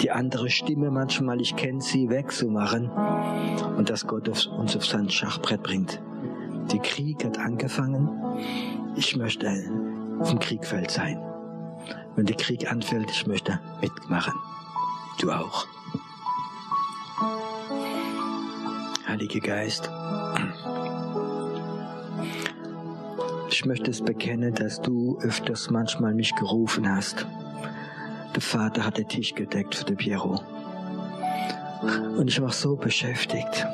die 0.00 0.10
andere 0.10 0.48
Stimme 0.48 0.90
manchmal, 0.90 1.40
ich 1.42 1.54
kenne 1.56 1.82
sie, 1.82 2.08
wegzumachen 2.08 2.90
und 3.76 3.90
dass 3.90 4.06
Gott 4.06 4.28
uns 4.28 4.76
auf 4.76 4.86
sein 4.86 5.10
Schachbrett 5.10 5.62
bringt. 5.62 6.00
Der 6.72 6.80
Krieg 6.80 7.22
hat 7.22 7.38
angefangen. 7.38 8.08
Ich 8.96 9.14
möchte 9.14 9.50
auf 10.20 10.30
dem 10.30 10.38
Kriegfeld 10.38 10.90
sein. 10.90 11.20
Wenn 12.16 12.24
der 12.24 12.36
Krieg 12.36 12.70
anfällt, 12.70 13.10
ich 13.10 13.26
möchte 13.26 13.60
mitmachen. 13.82 14.32
Du 15.18 15.30
auch. 15.30 15.66
Heiliger 19.06 19.40
Geist, 19.40 19.90
ich 23.48 23.64
möchte 23.64 23.90
es 23.90 24.02
bekennen, 24.02 24.54
dass 24.54 24.82
du 24.82 25.18
öfters 25.20 25.70
manchmal 25.70 26.14
mich 26.14 26.34
gerufen 26.34 26.92
hast. 26.92 27.26
Der 28.34 28.42
Vater 28.42 28.84
hat 28.84 28.98
den 28.98 29.08
Tisch 29.08 29.34
gedeckt 29.34 29.76
für 29.76 29.84
den 29.84 29.96
Piero. 29.96 30.40
Und 32.16 32.28
ich 32.28 32.40
war 32.42 32.50
so 32.50 32.74
beschäftigt. 32.74 33.66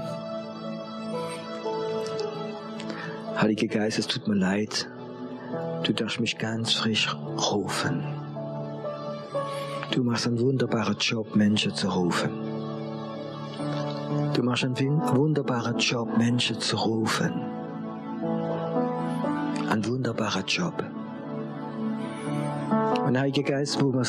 Heiliger 3.41 3.69
Geist, 3.69 3.99
es 3.99 4.07
tut 4.07 4.29
mir 4.29 4.35
leid. 4.35 4.89
Du 5.85 5.95
darfst 5.95 6.21
mich 6.21 6.37
ganz 6.37 6.75
frisch 6.75 7.17
rufen. 7.51 8.20
Du 9.91 10.05
machst 10.05 10.27
einen 10.27 10.41
wunderbaren 10.41 10.97
Job, 10.99 11.35
Menschen 11.35 11.75
zu 11.75 11.89
rufen. 11.89 12.31
Du 14.35 14.43
machst 14.43 14.65
einen 14.65 14.77
wunderbaren 14.77 15.79
Job, 15.79 16.17
Menschen 16.17 16.61
zu 16.61 16.77
rufen. 16.77 17.33
Ein 19.69 19.85
wunderbarer 19.87 20.45
Job. 20.45 20.85
Und 23.07 23.19
Heiliger 23.19 23.43
Geist, 23.43 23.83
wo 23.83 23.93
wir 23.93 24.07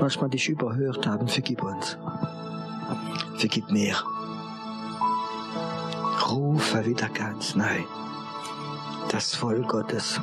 manchmal 0.00 0.30
dich 0.30 0.48
überhört 0.48 1.06
haben, 1.06 1.28
vergib 1.28 1.62
uns. 1.62 1.96
Vergib 3.36 3.70
mir. 3.70 3.94
Rufe 6.30 6.84
wieder 6.84 7.08
ganz 7.08 7.54
neu 7.54 7.84
das 9.14 9.32
Volk 9.36 9.68
Gottes 9.68 10.20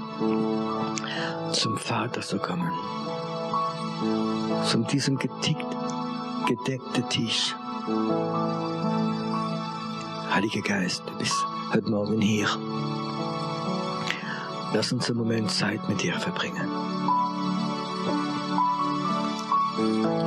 zum 1.54 1.78
Vater 1.78 2.20
zu 2.20 2.38
kommen. 2.40 2.70
Zum 4.66 4.88
diesem 4.88 5.18
getickt, 5.18 5.66
gedeckten 6.48 7.10
Tisch. 7.10 7.56
Heiliger 10.34 10.62
Geist, 10.62 11.04
du 11.06 11.18
bist 11.18 11.36
heute 11.74 11.90
Morgen 11.90 12.22
hier. 12.22 12.48
Lass 14.74 14.92
uns 14.92 15.10
einen 15.10 15.20
Moment 15.20 15.52
Zeit 15.52 15.88
mit 15.90 16.02
dir 16.02 16.14
verbringen. 16.14 16.68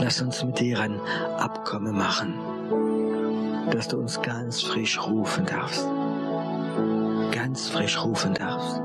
Lass 0.01 0.21
uns 0.21 0.45
mit 0.45 0.59
dir 0.61 0.81
ein 0.81 1.01
Abkommen 1.39 1.97
machen, 1.97 2.35
dass 3.71 3.89
du 3.89 3.99
uns 3.99 4.21
ganz 4.21 4.63
frisch 4.63 5.01
rufen 5.01 5.47
darfst 5.47 5.87
ganz 7.35 7.69
frisch 7.69 8.03
rufen 8.03 8.35
darfst. 8.35 8.81